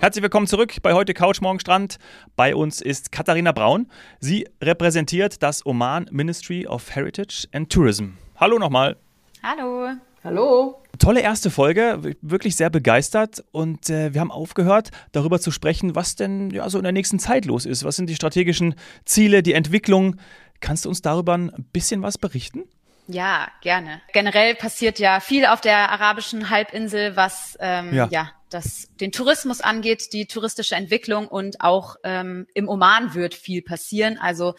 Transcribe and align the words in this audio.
Herzlich 0.00 0.22
willkommen 0.22 0.46
zurück 0.46 0.76
bei 0.80 0.94
heute 0.94 1.12
Couch 1.12 1.42
Morgen 1.42 1.60
Strand. 1.60 1.98
Bei 2.34 2.56
uns 2.56 2.80
ist 2.80 3.12
Katharina 3.12 3.52
Braun. 3.52 3.86
Sie 4.18 4.48
repräsentiert 4.62 5.42
das 5.42 5.66
Oman 5.66 6.06
Ministry 6.10 6.66
of 6.66 6.94
Heritage 6.96 7.46
and 7.52 7.70
Tourism. 7.70 8.12
Hallo 8.34 8.58
nochmal. 8.58 8.96
Hallo. 9.42 9.90
Hallo. 10.24 10.82
Tolle 10.98 11.20
erste 11.20 11.50
Folge, 11.50 12.16
wirklich 12.22 12.56
sehr 12.56 12.70
begeistert 12.70 13.44
und 13.52 13.90
äh, 13.90 14.14
wir 14.14 14.22
haben 14.22 14.30
aufgehört, 14.30 14.88
darüber 15.12 15.38
zu 15.38 15.50
sprechen, 15.50 15.94
was 15.94 16.16
denn 16.16 16.48
ja 16.48 16.70
so 16.70 16.78
in 16.78 16.84
der 16.84 16.92
nächsten 16.92 17.18
Zeit 17.18 17.44
los 17.44 17.66
ist. 17.66 17.84
Was 17.84 17.96
sind 17.96 18.08
die 18.08 18.14
strategischen 18.14 18.76
Ziele, 19.04 19.42
die 19.42 19.52
Entwicklung? 19.52 20.16
Kannst 20.60 20.86
du 20.86 20.88
uns 20.88 21.02
darüber 21.02 21.34
ein 21.34 21.52
bisschen 21.74 22.02
was 22.02 22.16
berichten? 22.16 22.64
Ja, 23.06 23.48
gerne. 23.60 24.00
Generell 24.14 24.54
passiert 24.54 24.98
ja 24.98 25.20
viel 25.20 25.44
auf 25.44 25.60
der 25.60 25.90
arabischen 25.90 26.48
Halbinsel, 26.48 27.16
was 27.16 27.58
ähm, 27.60 27.92
ja. 27.92 28.08
ja 28.10 28.30
das 28.50 28.88
den 29.00 29.12
Tourismus 29.12 29.60
angeht, 29.60 30.12
die 30.12 30.26
touristische 30.26 30.74
Entwicklung 30.74 31.28
und 31.28 31.60
auch 31.60 31.96
ähm, 32.04 32.46
im 32.54 32.68
Oman 32.68 33.14
wird 33.14 33.34
viel 33.34 33.62
passieren. 33.62 34.18
Also 34.18 34.54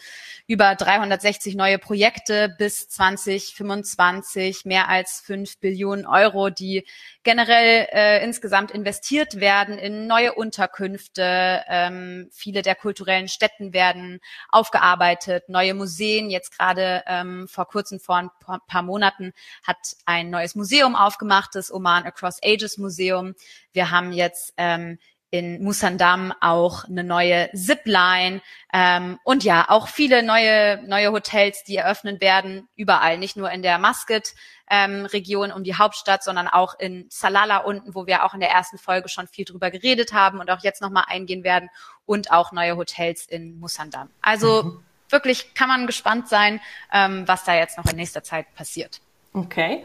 über 0.46 0.74
360 0.74 1.54
neue 1.54 1.78
Projekte 1.78 2.54
bis 2.58 2.88
2025, 2.88 4.64
mehr 4.64 4.88
als 4.88 5.20
fünf 5.20 5.58
Billionen 5.58 6.06
Euro, 6.06 6.50
die 6.50 6.86
generell 7.22 7.86
äh, 7.92 8.24
insgesamt 8.24 8.70
investiert 8.70 9.38
werden 9.40 9.78
in 9.78 10.06
neue 10.06 10.34
Unterkünfte. 10.34 11.62
Ähm, 11.68 12.28
viele 12.32 12.62
der 12.62 12.74
kulturellen 12.74 13.28
Städten 13.28 13.72
werden 13.72 14.20
aufgearbeitet, 14.48 15.48
neue 15.48 15.74
Museen. 15.74 16.30
Jetzt 16.30 16.56
gerade 16.56 17.04
ähm, 17.06 17.46
vor 17.48 17.68
kurzem, 17.68 18.00
vor 18.00 18.16
ein 18.16 18.30
paar 18.66 18.82
Monaten, 18.82 19.32
hat 19.62 19.76
ein 20.04 20.30
neues 20.30 20.54
Museum 20.54 20.96
aufgemacht, 20.96 21.54
das 21.54 21.72
Oman 21.72 22.04
Across 22.04 22.40
Ages 22.42 22.78
Museum. 22.78 23.34
Wir 23.72 23.90
haben 23.90 24.12
jetzt 24.12 24.54
ähm, 24.56 24.98
in 25.32 25.64
Musandam 25.64 26.34
auch 26.42 26.84
eine 26.84 27.02
neue 27.02 27.50
Zipline 27.54 28.42
ähm, 28.70 29.18
und 29.24 29.44
ja 29.44 29.64
auch 29.70 29.88
viele 29.88 30.22
neue 30.22 30.82
neue 30.86 31.10
Hotels, 31.10 31.64
die 31.64 31.76
eröffnen 31.76 32.20
werden 32.20 32.68
überall, 32.76 33.16
nicht 33.16 33.34
nur 33.34 33.50
in 33.50 33.62
der 33.62 33.78
Muscat 33.78 34.34
ähm, 34.70 35.06
Region 35.06 35.50
um 35.50 35.64
die 35.64 35.74
Hauptstadt, 35.74 36.22
sondern 36.22 36.48
auch 36.48 36.78
in 36.78 37.06
Salala 37.08 37.58
unten, 37.58 37.94
wo 37.94 38.06
wir 38.06 38.24
auch 38.24 38.34
in 38.34 38.40
der 38.40 38.50
ersten 38.50 38.76
Folge 38.76 39.08
schon 39.08 39.26
viel 39.26 39.46
drüber 39.46 39.70
geredet 39.70 40.12
haben 40.12 40.38
und 40.38 40.50
auch 40.50 40.62
jetzt 40.62 40.82
noch 40.82 40.90
mal 40.90 41.04
eingehen 41.08 41.44
werden 41.44 41.70
und 42.04 42.30
auch 42.30 42.52
neue 42.52 42.76
Hotels 42.76 43.24
in 43.24 43.58
Musandam. 43.58 44.10
Also 44.20 44.64
mhm. 44.64 44.84
wirklich 45.08 45.54
kann 45.54 45.68
man 45.68 45.86
gespannt 45.86 46.28
sein, 46.28 46.60
ähm, 46.92 47.26
was 47.26 47.44
da 47.44 47.54
jetzt 47.54 47.78
noch 47.78 47.86
in 47.86 47.96
nächster 47.96 48.22
Zeit 48.22 48.54
passiert. 48.54 49.00
Okay. 49.32 49.82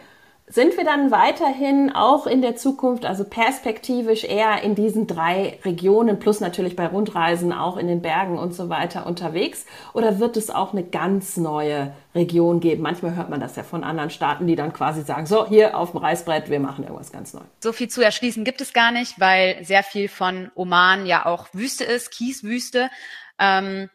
Sind 0.50 0.78
wir 0.78 0.86
dann 0.86 1.12
weiterhin 1.12 1.92
auch 1.94 2.26
in 2.26 2.42
der 2.42 2.56
Zukunft, 2.56 3.06
also 3.06 3.26
perspektivisch 3.26 4.24
eher 4.24 4.64
in 4.64 4.76
diesen 4.76 5.06
drei 5.06 5.60
Regionen, 5.66 6.20
plus 6.20 6.40
natürlich 6.40 6.78
bei 6.78 6.88
Rundreisen 6.88 7.52
auch 7.52 7.76
in 7.76 7.88
den 7.88 8.02
Bergen 8.02 8.40
und 8.40 8.54
so 8.54 8.70
weiter 8.70 9.06
unterwegs? 9.08 9.66
Oder 9.94 10.20
wird 10.20 10.38
es 10.38 10.50
auch 10.50 10.72
eine 10.72 10.86
ganz 10.86 11.36
neue 11.36 11.94
Region 12.16 12.62
geben? 12.62 12.82
Manchmal 12.82 13.18
hört 13.18 13.30
man 13.30 13.42
das 13.42 13.58
ja 13.58 13.64
von 13.64 13.84
anderen 13.84 14.10
Staaten, 14.10 14.48
die 14.48 14.56
dann 14.56 14.72
quasi 14.72 15.02
sagen, 15.02 15.26
so, 15.26 15.46
hier 15.46 15.78
auf 15.78 15.92
dem 15.92 16.00
Reißbrett, 16.00 16.50
wir 16.50 16.62
machen 16.62 16.86
irgendwas 16.86 17.12
ganz 17.12 17.34
neu. 17.34 17.42
So 17.62 17.74
viel 17.74 17.90
zu 17.90 18.02
erschließen 18.02 18.46
gibt 18.46 18.62
es 18.62 18.72
gar 18.72 18.94
nicht, 18.94 19.20
weil 19.20 19.62
sehr 19.66 19.84
viel 19.84 20.08
von 20.08 20.50
Oman 20.56 21.06
ja 21.06 21.26
auch 21.26 21.48
Wüste 21.52 21.84
ist, 21.84 22.10
Kieswüste. 22.12 22.90
Ähm, 23.38 23.90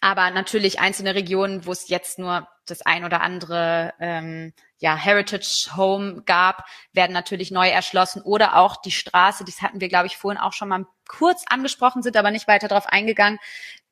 aber 0.00 0.30
natürlich 0.30 0.78
einzelne 0.78 1.16
Regionen, 1.16 1.66
wo 1.66 1.72
es 1.72 1.88
jetzt 1.88 2.20
nur 2.20 2.46
das 2.70 2.82
ein 2.82 3.04
oder 3.04 3.20
andere 3.20 3.94
ähm, 4.00 4.52
ja, 4.78 4.96
Heritage 4.96 5.70
Home 5.76 6.22
gab, 6.22 6.64
werden 6.92 7.12
natürlich 7.12 7.50
neu 7.50 7.68
erschlossen 7.68 8.22
oder 8.22 8.56
auch 8.56 8.80
die 8.80 8.90
Straße, 8.90 9.44
das 9.44 9.62
hatten 9.62 9.80
wir, 9.80 9.88
glaube 9.88 10.06
ich, 10.06 10.16
vorhin 10.16 10.40
auch 10.40 10.52
schon 10.52 10.68
mal 10.68 10.86
kurz 11.08 11.44
angesprochen, 11.48 12.02
sind 12.02 12.16
aber 12.16 12.30
nicht 12.30 12.48
weiter 12.48 12.68
darauf 12.68 12.86
eingegangen, 12.86 13.38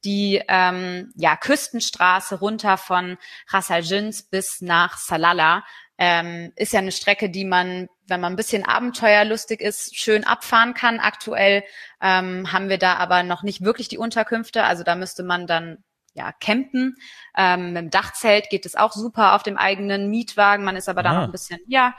die 0.05 0.43
ähm, 0.49 1.13
ja, 1.17 1.37
Küstenstraße 1.37 2.39
runter 2.39 2.77
von 2.77 3.19
Ras 3.49 3.71
Al 3.71 3.83
Jins 3.83 4.23
bis 4.23 4.61
nach 4.61 4.99
Salala 4.99 5.65
ähm, 5.99 6.53
ist 6.57 6.73
ja 6.73 6.81
eine 6.81 6.93
Strecke, 6.93 7.31
die 7.31 7.45
man, 7.45 7.89
wenn 8.07 8.21
man 8.21 8.35
ein 8.35 8.37
bisschen 8.37 8.65
abenteuerlustig 8.65 9.61
ist, 9.61 9.97
schön 9.97 10.25
abfahren 10.25 10.75
kann. 10.75 11.01
Aktuell 11.01 11.65
ähm, 12.03 12.53
haben 12.53 12.69
wir 12.69 12.79
da 12.79 12.95
aber 12.97 13.23
noch 13.23 13.43
nicht 13.43 13.63
wirklich 13.63 13.89
die 13.89 13.99
Unterkünfte. 13.99 14.65
Also 14.65 14.85
da 14.85 14.95
müsste 14.95 15.23
man 15.23 15.47
dann 15.47 15.83
ja, 16.17 16.33
campen. 16.33 16.97
Ähm, 17.37 17.75
mit 17.75 17.77
dem 17.77 17.91
Dachzelt 17.91 18.49
geht 18.51 18.67
es 18.67 18.75
auch 18.75 18.93
super 18.93 19.35
auf 19.35 19.43
dem 19.43 19.57
eigenen 19.57 20.09
Mietwagen. 20.09 20.65
Man 20.65 20.77
ist 20.77 20.89
aber 20.89 21.01
ah. 21.01 21.03
da 21.03 21.13
noch 21.13 21.23
ein 21.25 21.33
bisschen, 21.33 21.61
ja, 21.67 21.95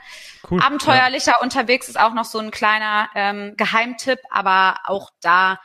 cool. 0.50 0.60
abenteuerlicher 0.60 1.34
ja. 1.38 1.42
unterwegs. 1.42 1.88
Ist 1.88 2.00
auch 2.00 2.14
noch 2.14 2.24
so 2.24 2.38
ein 2.38 2.50
kleiner 2.50 3.08
ähm, 3.14 3.54
Geheimtipp. 3.56 4.18
Aber 4.30 4.80
auch 4.84 5.10
da 5.20 5.60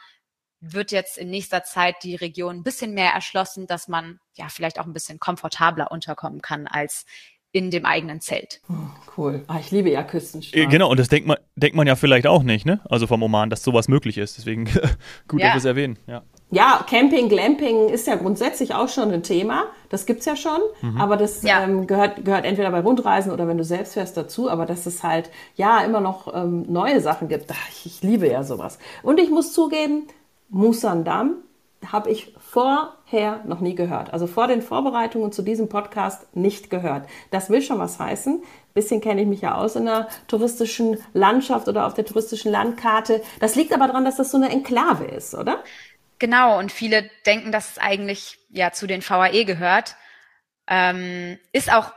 wird 0.61 0.91
jetzt 0.91 1.17
in 1.17 1.29
nächster 1.29 1.63
Zeit 1.63 1.95
die 2.03 2.15
Region 2.15 2.57
ein 2.57 2.63
bisschen 2.63 2.93
mehr 2.93 3.11
erschlossen, 3.11 3.67
dass 3.67 3.87
man 3.87 4.19
ja 4.35 4.47
vielleicht 4.49 4.79
auch 4.79 4.85
ein 4.85 4.93
bisschen 4.93 5.19
komfortabler 5.19 5.91
unterkommen 5.91 6.41
kann 6.41 6.67
als 6.67 7.05
in 7.51 7.69
dem 7.69 7.85
eigenen 7.85 8.21
Zelt. 8.21 8.61
Oh, 8.69 8.73
cool. 9.17 9.43
Ah, 9.47 9.59
ich 9.59 9.71
liebe 9.71 9.89
ja 9.89 10.03
Küstenstraßen. 10.03 10.67
Äh, 10.67 10.71
genau, 10.71 10.89
und 10.89 10.99
das 10.99 11.07
denkt 11.07 11.27
man, 11.27 11.37
denkt 11.55 11.75
man 11.75 11.85
ja 11.85 11.95
vielleicht 11.95 12.25
auch 12.25 12.41
nicht, 12.41 12.65
ne? 12.65 12.81
Also 12.85 13.05
vom 13.05 13.21
Oman, 13.21 13.49
dass 13.49 13.63
sowas 13.63 13.87
möglich 13.87 14.17
ist. 14.17 14.37
Deswegen 14.37 14.65
gut, 15.27 15.39
ja. 15.39 15.47
dass 15.47 15.53
wir 15.53 15.57
es 15.57 15.65
erwähnen. 15.65 15.99
Ja. 16.07 16.23
Ja, 16.53 16.85
Camping, 16.87 17.29
Glamping 17.29 17.89
ist 17.89 18.05
ja 18.05 18.15
grundsätzlich 18.15 18.75
auch 18.75 18.87
schon 18.87 19.11
ein 19.11 19.23
Thema. 19.23 19.63
Das 19.89 20.05
gibt's 20.05 20.25
ja 20.25 20.35
schon. 20.35 20.59
Mhm. 20.81 21.01
Aber 21.01 21.17
das 21.17 21.41
ja. 21.41 21.63
ähm, 21.63 21.87
gehört, 21.87 22.23
gehört 22.23 22.45
entweder 22.45 22.69
bei 22.69 22.81
Rundreisen 22.81 23.31
oder 23.31 23.47
wenn 23.47 23.57
du 23.57 23.63
selbst 23.63 23.93
fährst 23.93 24.15
dazu. 24.17 24.51
Aber 24.51 24.67
dass 24.67 24.85
es 24.85 25.01
halt, 25.01 25.31
ja, 25.55 25.83
immer 25.83 25.99
noch 25.99 26.31
ähm, 26.31 26.71
neue 26.71 27.01
Sachen 27.01 27.27
gibt. 27.27 27.49
Ach, 27.51 27.85
ich 27.85 28.03
liebe 28.03 28.27
ja 28.27 28.43
sowas. 28.43 28.77
Und 29.01 29.19
ich 29.19 29.31
muss 29.31 29.51
zugeben, 29.51 30.03
Musandam 30.49 31.37
habe 31.91 32.11
ich 32.11 32.35
vorher 32.39 33.41
noch 33.45 33.59
nie 33.59 33.73
gehört. 33.73 34.13
Also 34.13 34.27
vor 34.27 34.47
den 34.47 34.61
Vorbereitungen 34.61 35.31
zu 35.31 35.41
diesem 35.41 35.69
Podcast 35.69 36.35
nicht 36.35 36.69
gehört. 36.69 37.07
Das 37.31 37.49
will 37.49 37.63
schon 37.63 37.79
was 37.79 37.97
heißen. 37.97 38.43
bisschen 38.75 39.01
kenne 39.01 39.21
ich 39.21 39.27
mich 39.27 39.41
ja 39.41 39.55
aus 39.55 39.75
in 39.75 39.85
der 39.85 40.07
touristischen 40.27 40.97
Landschaft 41.13 41.67
oder 41.67 41.87
auf 41.87 41.95
der 41.95 42.05
touristischen 42.05 42.51
Landkarte. 42.51 43.21
Das 43.39 43.55
liegt 43.55 43.73
aber 43.73 43.87
daran, 43.87 44.05
dass 44.05 44.17
das 44.17 44.29
so 44.29 44.37
eine 44.37 44.49
Enklave 44.49 45.05
ist, 45.05 45.33
oder? 45.33 45.63
Genau, 46.23 46.57
und 46.57 46.71
viele 46.71 47.09
denken, 47.25 47.51
dass 47.51 47.71
es 47.71 47.77
eigentlich 47.77 48.39
ja 48.47 48.71
zu 48.71 48.87
den 48.87 49.01
VAE 49.01 49.43
gehört. 49.43 49.97
Ähm, 50.69 51.37
ist 51.51 51.69
auch 51.69 51.91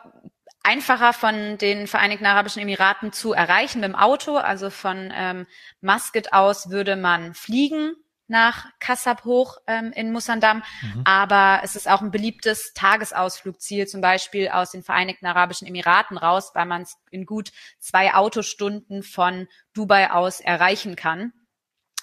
einfacher 0.65 1.13
von 1.13 1.59
den 1.59 1.87
Vereinigten 1.87 2.27
Arabischen 2.27 2.61
Emiraten 2.61 3.13
zu 3.13 3.35
erreichen 3.35 3.83
mit 3.83 3.89
dem 3.89 3.95
Auto. 3.95 4.37
Also 4.37 4.71
von 4.71 5.13
ähm, 5.15 5.47
Muscat 5.81 6.33
aus 6.33 6.71
würde 6.71 6.97
man 6.97 7.35
fliegen 7.35 7.95
nach 8.27 8.67
Kassab 8.81 9.25
hoch 9.25 9.59
ähm, 9.69 9.93
in 9.95 10.11
Musandam. 10.11 10.65
Mhm. 10.83 11.03
Aber 11.05 11.61
es 11.63 11.77
ist 11.77 11.89
auch 11.89 12.03
ein 12.03 12.11
beliebtes 12.11 12.73
Tagesausflugziel, 12.75 13.87
zum 13.87 14.01
Beispiel 14.01 14.49
aus 14.49 14.73
den 14.73 14.83
Vereinigten 14.83 15.27
Arabischen 15.27 15.69
Emiraten 15.69 16.19
raus, 16.19 16.51
weil 16.53 16.67
man 16.67 16.83
es 16.83 16.97
in 17.13 17.27
gut 17.27 17.53
zwei 17.79 18.13
Autostunden 18.13 19.05
von 19.05 19.47
Dubai 19.73 20.11
aus 20.11 20.41
erreichen 20.41 20.97
kann. 20.97 21.33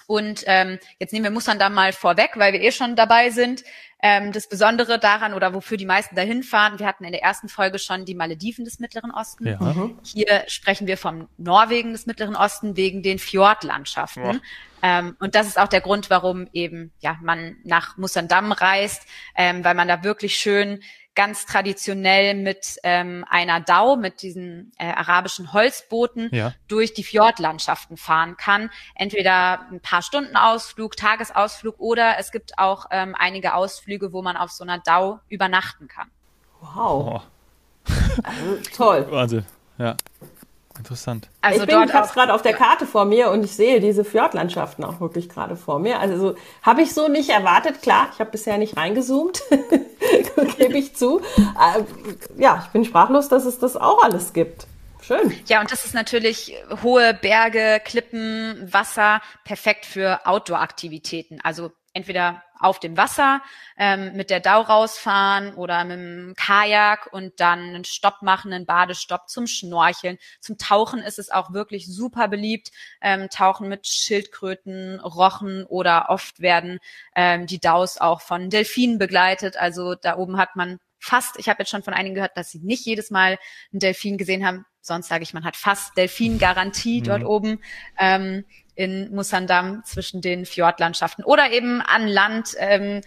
Und 0.06 0.44
ähm, 0.46 0.78
jetzt 0.98 1.12
nehmen 1.12 1.24
wir 1.24 1.30
Mustern 1.30 1.58
da 1.58 1.68
mal 1.68 1.92
vorweg, 1.92 2.32
weil 2.36 2.52
wir 2.52 2.60
eh 2.60 2.72
schon 2.72 2.96
dabei 2.96 3.30
sind. 3.30 3.64
Ähm, 4.02 4.32
das 4.32 4.48
Besondere 4.48 4.98
daran 4.98 5.32
oder 5.32 5.54
wofür 5.54 5.78
die 5.78 5.86
meisten 5.86 6.14
dahin 6.14 6.42
fahren, 6.42 6.78
wir 6.78 6.86
hatten 6.86 7.04
in 7.04 7.12
der 7.12 7.22
ersten 7.22 7.48
Folge 7.48 7.78
schon 7.78 8.04
die 8.04 8.14
Malediven 8.14 8.66
des 8.66 8.78
Mittleren 8.78 9.10
Osten. 9.10 9.46
Ja. 9.46 9.58
Mhm. 9.58 9.98
Hier 10.04 10.44
sprechen 10.46 10.86
wir 10.86 10.98
vom 10.98 11.28
Norwegen 11.38 11.92
des 11.92 12.04
Mittleren 12.04 12.36
Osten 12.36 12.76
wegen 12.76 13.02
den 13.02 13.18
Fjordlandschaften. 13.18 14.24
Ja. 14.24 14.40
Ähm, 14.82 15.16
und 15.20 15.34
das 15.34 15.46
ist 15.46 15.58
auch 15.58 15.68
der 15.68 15.80
Grund, 15.80 16.10
warum 16.10 16.48
eben 16.52 16.92
ja 17.00 17.16
man 17.22 17.56
nach 17.64 17.96
Musandam 17.96 18.52
reist, 18.52 19.06
ähm, 19.36 19.64
weil 19.64 19.74
man 19.74 19.88
da 19.88 20.04
wirklich 20.04 20.36
schön 20.36 20.82
ganz 21.14 21.46
traditionell 21.46 22.34
mit 22.34 22.78
ähm, 22.82 23.24
einer 23.28 23.60
Dau, 23.60 23.96
mit 23.96 24.22
diesen 24.22 24.72
äh, 24.78 24.86
arabischen 24.86 25.52
Holzbooten 25.52 26.28
ja. 26.32 26.52
durch 26.68 26.94
die 26.94 27.04
Fjordlandschaften 27.04 27.96
fahren 27.96 28.36
kann. 28.36 28.70
Entweder 28.94 29.66
ein 29.70 29.80
paar 29.80 30.02
Stunden 30.02 30.36
Ausflug, 30.36 30.96
Tagesausflug 30.96 31.78
oder 31.78 32.18
es 32.18 32.32
gibt 32.32 32.58
auch 32.58 32.86
ähm, 32.90 33.14
einige 33.18 33.54
Ausflüge, 33.54 34.12
wo 34.12 34.22
man 34.22 34.36
auf 34.36 34.50
so 34.50 34.64
einer 34.64 34.78
Dau 34.78 35.20
übernachten 35.28 35.88
kann. 35.88 36.10
Wow. 36.60 37.22
Oh. 37.22 37.34
Also, 38.22 38.56
toll. 38.74 39.06
Wahnsinn, 39.10 39.44
ja. 39.78 39.96
Interessant. 40.76 41.28
Also 41.40 41.60
ich 41.60 41.66
bin, 41.66 41.82
ich 41.84 41.94
habe 41.94 42.06
es 42.06 42.12
gerade 42.12 42.34
auf 42.34 42.42
der 42.42 42.52
Karte 42.52 42.86
vor 42.86 43.04
mir 43.04 43.30
und 43.30 43.44
ich 43.44 43.54
sehe 43.54 43.80
diese 43.80 44.04
Fjordlandschaften 44.04 44.84
auch 44.84 45.00
wirklich 45.00 45.28
gerade 45.28 45.56
vor 45.56 45.78
mir. 45.78 46.00
Also 46.00 46.18
so, 46.18 46.34
habe 46.62 46.82
ich 46.82 46.92
so 46.92 47.06
nicht 47.06 47.30
erwartet. 47.30 47.80
Klar, 47.80 48.08
ich 48.12 48.18
habe 48.18 48.32
bisher 48.32 48.58
nicht 48.58 48.76
reingezoomt, 48.76 49.42
gebe 50.58 50.76
ich 50.76 50.96
zu. 50.96 51.20
Äh, 51.20 51.84
ja, 52.36 52.64
ich 52.66 52.72
bin 52.72 52.84
sprachlos, 52.84 53.28
dass 53.28 53.44
es 53.44 53.58
das 53.60 53.76
auch 53.76 54.02
alles 54.02 54.32
gibt. 54.32 54.66
Schön. 55.00 55.38
Ja, 55.46 55.60
und 55.60 55.70
das 55.70 55.84
ist 55.84 55.94
natürlich 55.94 56.54
hohe 56.82 57.14
Berge, 57.14 57.80
Klippen, 57.84 58.68
Wasser, 58.72 59.20
perfekt 59.44 59.84
für 59.84 60.26
Outdoor-Aktivitäten. 60.26 61.40
Also 61.42 61.70
entweder 61.94 62.42
auf 62.58 62.80
dem 62.80 62.96
Wasser 62.96 63.40
ähm, 63.76 64.14
mit 64.14 64.30
der 64.30 64.40
Dau 64.40 64.60
rausfahren 64.60 65.54
oder 65.54 65.84
mit 65.84 65.98
dem 65.98 66.34
Kajak 66.36 67.08
und 67.12 67.40
dann 67.40 67.60
einen 67.60 67.84
Stopp 67.84 68.22
machen, 68.22 68.52
einen 68.52 68.66
Badestopp 68.66 69.28
zum 69.28 69.46
Schnorcheln. 69.46 70.18
Zum 70.40 70.58
Tauchen 70.58 71.00
ist 71.00 71.18
es 71.18 71.30
auch 71.30 71.52
wirklich 71.52 71.86
super 71.86 72.28
beliebt. 72.28 72.70
Ähm, 73.00 73.28
Tauchen 73.30 73.68
mit 73.68 73.86
Schildkröten, 73.86 75.00
Rochen 75.00 75.64
oder 75.64 76.06
oft 76.08 76.40
werden 76.40 76.78
ähm, 77.14 77.46
die 77.46 77.60
Daus 77.60 77.98
auch 77.98 78.20
von 78.20 78.50
Delfinen 78.50 78.98
begleitet. 78.98 79.56
Also 79.56 79.94
da 79.94 80.16
oben 80.16 80.36
hat 80.36 80.56
man 80.56 80.78
fast, 80.98 81.38
ich 81.38 81.48
habe 81.48 81.60
jetzt 81.60 81.70
schon 81.70 81.82
von 81.82 81.94
einigen 81.94 82.14
gehört, 82.14 82.36
dass 82.36 82.50
sie 82.50 82.60
nicht 82.60 82.86
jedes 82.86 83.10
Mal 83.10 83.38
einen 83.72 83.80
Delfin 83.80 84.18
gesehen 84.18 84.46
haben. 84.46 84.64
Sonst 84.80 85.08
sage 85.08 85.22
ich, 85.22 85.32
man 85.32 85.44
hat 85.44 85.56
fast 85.56 85.96
Delfin-Garantie 85.96 87.00
mhm. 87.00 87.04
dort 87.04 87.24
oben. 87.24 87.60
Ähm, 87.98 88.44
in 88.74 89.14
Musandam 89.14 89.82
zwischen 89.84 90.20
den 90.20 90.46
Fjordlandschaften 90.46 91.24
oder 91.24 91.52
eben 91.52 91.80
an 91.80 92.08
Land 92.08 92.54
ähm, 92.58 93.02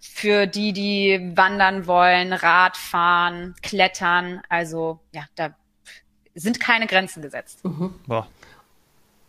für 0.00 0.46
die, 0.46 0.72
die 0.72 1.32
wandern 1.34 1.86
wollen, 1.86 2.32
Radfahren, 2.32 3.54
klettern. 3.62 4.40
Also 4.48 5.00
ja, 5.12 5.24
da 5.34 5.54
sind 6.34 6.58
keine 6.58 6.86
Grenzen 6.86 7.22
gesetzt. 7.22 7.64
Mhm. 7.64 7.94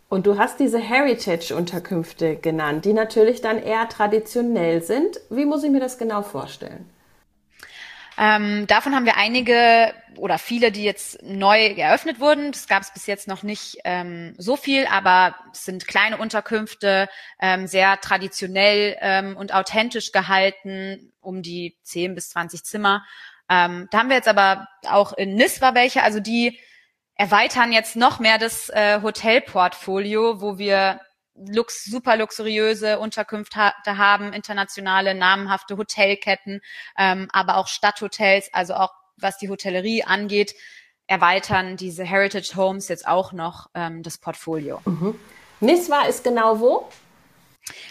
Und 0.08 0.26
du 0.26 0.38
hast 0.38 0.60
diese 0.60 0.78
Heritage-Unterkünfte 0.78 2.36
genannt, 2.36 2.84
die 2.84 2.92
natürlich 2.92 3.40
dann 3.40 3.58
eher 3.58 3.88
traditionell 3.88 4.82
sind. 4.82 5.20
Wie 5.30 5.46
muss 5.46 5.62
ich 5.62 5.70
mir 5.70 5.80
das 5.80 5.98
genau 5.98 6.22
vorstellen? 6.22 6.88
Ähm, 8.24 8.68
davon 8.68 8.94
haben 8.94 9.04
wir 9.04 9.16
einige 9.16 9.92
oder 10.16 10.38
viele, 10.38 10.70
die 10.70 10.84
jetzt 10.84 11.20
neu 11.24 11.58
eröffnet 11.66 12.20
wurden. 12.20 12.52
Das 12.52 12.68
gab 12.68 12.82
es 12.82 12.92
bis 12.92 13.08
jetzt 13.08 13.26
noch 13.26 13.42
nicht 13.42 13.78
ähm, 13.82 14.36
so 14.38 14.54
viel, 14.56 14.86
aber 14.86 15.34
es 15.52 15.64
sind 15.64 15.88
kleine 15.88 16.18
Unterkünfte, 16.18 17.08
ähm, 17.40 17.66
sehr 17.66 18.00
traditionell 18.00 18.96
ähm, 19.00 19.36
und 19.36 19.52
authentisch 19.52 20.12
gehalten, 20.12 21.12
um 21.20 21.42
die 21.42 21.76
10 21.82 22.14
bis 22.14 22.30
20 22.30 22.62
Zimmer. 22.62 23.04
Ähm, 23.50 23.88
da 23.90 23.98
haben 23.98 24.08
wir 24.08 24.16
jetzt 24.16 24.28
aber 24.28 24.68
auch 24.88 25.14
in 25.14 25.34
Niswa 25.34 25.74
welche, 25.74 26.04
also 26.04 26.20
die 26.20 26.60
erweitern 27.16 27.72
jetzt 27.72 27.96
noch 27.96 28.20
mehr 28.20 28.38
das 28.38 28.68
äh, 28.68 29.00
Hotelportfolio, 29.02 30.40
wo 30.40 30.58
wir 30.58 31.00
lux, 31.34 31.84
super 31.84 32.16
luxuriöse 32.16 32.98
Unterkünfte 32.98 33.72
haben, 33.86 34.32
internationale, 34.32 35.14
namenhafte 35.14 35.76
Hotelketten, 35.76 36.60
ähm, 36.98 37.28
aber 37.32 37.56
auch 37.56 37.68
Stadthotels, 37.68 38.50
also 38.52 38.74
auch 38.74 38.92
was 39.16 39.38
die 39.38 39.48
Hotellerie 39.48 40.04
angeht, 40.04 40.54
erweitern 41.06 41.76
diese 41.76 42.04
Heritage 42.04 42.56
Homes 42.56 42.88
jetzt 42.88 43.06
auch 43.06 43.32
noch 43.32 43.68
ähm, 43.74 44.02
das 44.02 44.18
Portfolio. 44.18 44.80
Mhm. 44.84 45.18
Niswa 45.60 46.02
ist 46.02 46.24
genau 46.24 46.58
wo? 46.60 46.88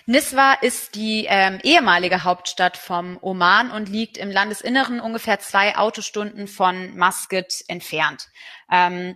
Niswa 0.05 0.53
ist 0.53 0.95
die 0.95 1.25
ähm, 1.29 1.59
ehemalige 1.63 2.23
Hauptstadt 2.23 2.75
vom 2.75 3.17
Oman 3.21 3.71
und 3.71 3.88
liegt 3.88 4.17
im 4.17 4.29
Landesinneren 4.29 4.99
ungefähr 4.99 5.39
zwei 5.39 5.77
Autostunden 5.77 6.47
von 6.47 6.97
Muscat 6.97 7.63
entfernt. 7.67 8.27
Ähm, 8.69 9.15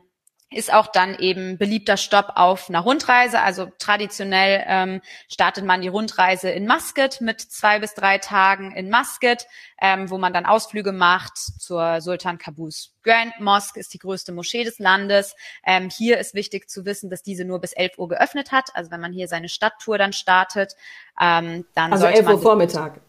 ist 0.55 0.73
auch 0.73 0.87
dann 0.87 1.15
eben 1.19 1.57
beliebter 1.57 1.97
Stopp 1.97 2.33
auf 2.35 2.69
einer 2.69 2.79
Rundreise. 2.79 3.41
Also 3.41 3.71
traditionell 3.77 4.63
ähm, 4.67 5.01
startet 5.27 5.65
man 5.65 5.81
die 5.81 5.87
Rundreise 5.87 6.49
in 6.49 6.65
Muscat 6.65 7.21
mit 7.21 7.41
zwei 7.41 7.79
bis 7.79 7.93
drei 7.93 8.17
Tagen 8.17 8.71
in 8.71 8.89
Muscat, 8.89 9.47
ähm, 9.81 10.09
wo 10.09 10.17
man 10.17 10.33
dann 10.33 10.45
Ausflüge 10.45 10.91
macht 10.91 11.37
zur 11.37 12.01
Sultan 12.01 12.37
Qaboos 12.37 12.95
Grand 13.03 13.39
Mosque 13.39 13.77
ist 13.77 13.93
die 13.93 13.99
größte 13.99 14.31
Moschee 14.31 14.63
des 14.63 14.79
Landes. 14.79 15.35
Ähm, 15.63 15.89
hier 15.89 16.17
ist 16.17 16.33
wichtig 16.33 16.69
zu 16.69 16.85
wissen, 16.85 17.09
dass 17.09 17.21
diese 17.21 17.45
nur 17.45 17.61
bis 17.61 17.73
11 17.73 17.97
Uhr 17.97 18.09
geöffnet 18.09 18.51
hat. 18.51 18.69
Also 18.73 18.91
wenn 18.91 18.99
man 18.99 19.13
hier 19.13 19.27
seine 19.27 19.47
Stadttour 19.47 19.97
dann 19.97 20.11
startet, 20.11 20.73
ähm, 21.21 21.65
dann 21.75 21.91
also 21.91 22.05
sollte 22.05 22.19
11 22.19 22.27
Uhr 22.29 22.41
Vormittag. 22.41 23.01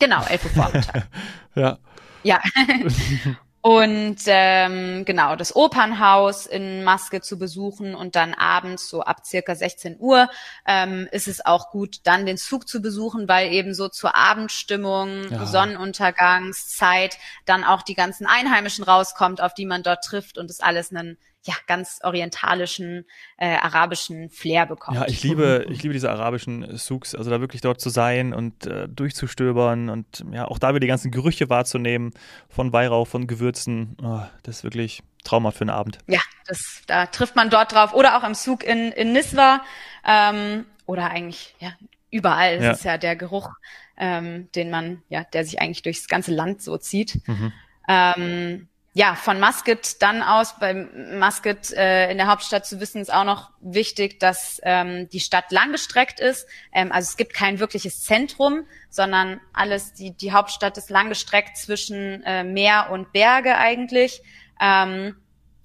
Genau, 0.00 0.24
11 0.24 0.44
Uhr 0.44 0.50
Vormittag. 0.50 1.06
ja. 1.54 1.78
Ja. 2.24 2.40
Und 3.66 4.18
ähm, 4.26 5.04
genau, 5.04 5.34
das 5.34 5.56
Opernhaus 5.56 6.46
in 6.46 6.84
Maske 6.84 7.20
zu 7.20 7.36
besuchen 7.36 7.96
und 7.96 8.14
dann 8.14 8.32
abends 8.32 8.88
so 8.88 9.00
ab 9.00 9.26
circa 9.26 9.56
16 9.56 9.96
Uhr 9.98 10.28
ähm, 10.68 11.08
ist 11.10 11.26
es 11.26 11.44
auch 11.44 11.72
gut, 11.72 11.96
dann 12.04 12.26
den 12.26 12.36
Zug 12.36 12.68
zu 12.68 12.80
besuchen, 12.80 13.26
weil 13.28 13.52
eben 13.52 13.74
so 13.74 13.88
zur 13.88 14.14
Abendstimmung, 14.14 15.28
ja. 15.32 15.46
Sonnenuntergangszeit 15.46 17.18
dann 17.44 17.64
auch 17.64 17.82
die 17.82 17.96
ganzen 17.96 18.28
Einheimischen 18.28 18.84
rauskommt, 18.84 19.40
auf 19.40 19.52
die 19.52 19.66
man 19.66 19.82
dort 19.82 20.04
trifft 20.04 20.38
und 20.38 20.48
es 20.48 20.60
alles 20.60 20.92
einen 20.92 21.18
ja, 21.46 21.54
ganz 21.66 22.00
orientalischen, 22.02 23.06
äh, 23.36 23.54
arabischen 23.56 24.30
Flair 24.30 24.66
bekommt. 24.66 24.96
Ja, 24.96 25.06
ich 25.06 25.22
liebe, 25.22 25.64
ich 25.70 25.82
liebe 25.82 25.94
diese 25.94 26.10
arabischen 26.10 26.76
Souks, 26.76 27.14
also 27.14 27.30
da 27.30 27.40
wirklich 27.40 27.60
dort 27.60 27.80
zu 27.80 27.88
sein 27.88 28.34
und 28.34 28.66
äh, 28.66 28.88
durchzustöbern 28.88 29.88
und 29.88 30.24
ja, 30.32 30.46
auch 30.46 30.58
da 30.58 30.70
wieder 30.70 30.80
die 30.80 30.88
ganzen 30.88 31.12
Gerüche 31.12 31.48
wahrzunehmen 31.48 32.12
von 32.48 32.72
Weihrauch, 32.72 33.06
von 33.06 33.26
Gewürzen. 33.28 33.96
Oh, 34.02 34.22
das 34.42 34.58
ist 34.58 34.64
wirklich 34.64 35.02
traumhaft 35.22 35.58
für 35.58 35.62
einen 35.62 35.70
Abend. 35.70 35.98
Ja, 36.08 36.20
das, 36.46 36.82
da 36.86 37.06
trifft 37.06 37.36
man 37.36 37.48
dort 37.48 37.72
drauf. 37.72 37.94
Oder 37.94 38.18
auch 38.18 38.24
im 38.24 38.34
Zug 38.34 38.64
in, 38.64 38.90
in 38.92 39.12
Niswa 39.12 39.62
ähm, 40.04 40.66
oder 40.86 41.10
eigentlich 41.10 41.54
ja, 41.60 41.72
überall. 42.10 42.56
Das 42.56 42.64
ja. 42.64 42.72
ist 42.72 42.84
ja 42.84 42.98
der 42.98 43.14
Geruch, 43.14 43.50
ähm, 43.96 44.48
den 44.54 44.70
man, 44.70 45.02
ja, 45.08 45.24
der 45.24 45.44
sich 45.44 45.60
eigentlich 45.60 45.82
durchs 45.82 46.08
ganze 46.08 46.34
Land 46.34 46.60
so 46.60 46.76
zieht. 46.76 47.20
Mhm. 47.28 47.52
Ähm, 47.88 48.68
ja, 48.96 49.14
von 49.14 49.38
Muscat 49.38 50.00
dann 50.00 50.22
aus, 50.22 50.58
bei 50.58 50.72
Muscat 50.72 51.70
äh, 51.72 52.10
in 52.10 52.16
der 52.16 52.28
Hauptstadt 52.28 52.64
zu 52.64 52.80
wissen, 52.80 53.02
ist 53.02 53.12
auch 53.12 53.24
noch 53.24 53.50
wichtig, 53.60 54.18
dass 54.20 54.58
ähm, 54.62 55.10
die 55.10 55.20
Stadt 55.20 55.52
langgestreckt 55.52 56.18
ist. 56.18 56.48
Ähm, 56.72 56.90
also 56.92 57.10
es 57.10 57.18
gibt 57.18 57.34
kein 57.34 57.58
wirkliches 57.58 58.04
Zentrum, 58.04 58.64
sondern 58.88 59.38
alles, 59.52 59.92
die, 59.92 60.16
die 60.16 60.32
Hauptstadt 60.32 60.78
ist 60.78 60.88
langgestreckt 60.88 61.58
zwischen 61.58 62.22
äh, 62.22 62.42
Meer 62.42 62.88
und 62.90 63.12
Berge 63.12 63.58
eigentlich. 63.58 64.22
Ähm, 64.62 65.14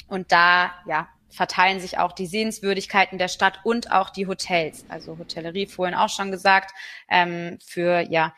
und 0.09 0.33
da, 0.33 0.73
ja, 0.85 1.07
verteilen 1.29 1.79
sich 1.79 1.99
auch 1.99 2.11
die 2.11 2.27
Sehenswürdigkeiten 2.27 3.17
der 3.17 3.29
Stadt 3.29 3.61
und 3.63 3.93
auch 3.93 4.09
die 4.09 4.27
Hotels. 4.27 4.83
Also 4.89 5.17
Hotellerie 5.17 5.67
vorhin 5.67 5.95
auch 5.95 6.09
schon 6.09 6.31
gesagt, 6.31 6.71
ähm, 7.09 7.59
für, 7.65 8.01
ja, 8.01 8.33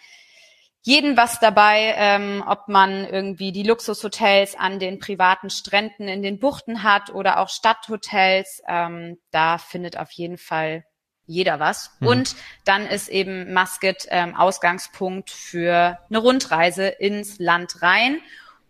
jeden 0.85 1.15
was 1.15 1.39
dabei, 1.39 1.95
ähm, 1.97 2.43
ob 2.45 2.67
man 2.67 3.07
irgendwie 3.07 3.53
die 3.53 3.63
Luxushotels 3.63 4.55
an 4.55 4.79
den 4.79 4.99
privaten 4.99 5.49
Stränden 5.49 6.09
in 6.09 6.21
den 6.21 6.39
Buchten 6.39 6.83
hat 6.83 7.09
oder 7.09 7.39
auch 7.39 7.47
Stadthotels. 7.47 8.61
Ähm, 8.67 9.17
da 9.31 9.57
findet 9.57 9.97
auf 9.97 10.11
jeden 10.11 10.37
Fall 10.37 10.83
jeder 11.25 11.61
was. 11.61 11.95
Mhm. 11.99 12.07
Und 12.07 12.35
dann 12.65 12.85
ist 12.85 13.07
eben 13.07 13.53
Muscat 13.53 14.07
ähm, 14.09 14.35
Ausgangspunkt 14.35 15.29
für 15.29 15.99
eine 16.09 16.17
Rundreise 16.17 16.87
ins 16.87 17.39
Land 17.39 17.81
rein. 17.81 18.19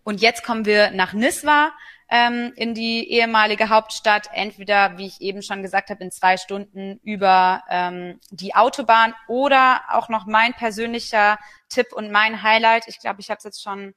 Und 0.03 0.21
jetzt 0.21 0.43
kommen 0.43 0.65
wir 0.65 0.91
nach 0.91 1.13
Niswa 1.13 1.71
ähm, 2.09 2.53
in 2.55 2.73
die 2.73 3.09
ehemalige 3.11 3.69
Hauptstadt, 3.69 4.29
entweder, 4.33 4.97
wie 4.97 5.07
ich 5.07 5.21
eben 5.21 5.41
schon 5.41 5.61
gesagt 5.61 5.89
habe, 5.89 6.03
in 6.03 6.11
zwei 6.11 6.37
Stunden 6.37 6.99
über 7.03 7.63
ähm, 7.69 8.19
die 8.29 8.55
Autobahn 8.55 9.13
oder 9.27 9.81
auch 9.89 10.09
noch 10.09 10.25
mein 10.25 10.53
persönlicher 10.53 11.39
Tipp 11.69 11.93
und 11.93 12.11
mein 12.11 12.43
Highlight, 12.43 12.87
ich 12.87 12.99
glaube, 12.99 13.21
ich 13.21 13.29
habe 13.29 13.37
es 13.39 13.43
jetzt 13.43 13.63
schon 13.63 13.93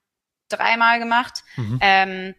dreimal 0.48 0.98
gemacht, 0.98 1.44
mhm. 1.56 1.78
ähm, 1.80 2.34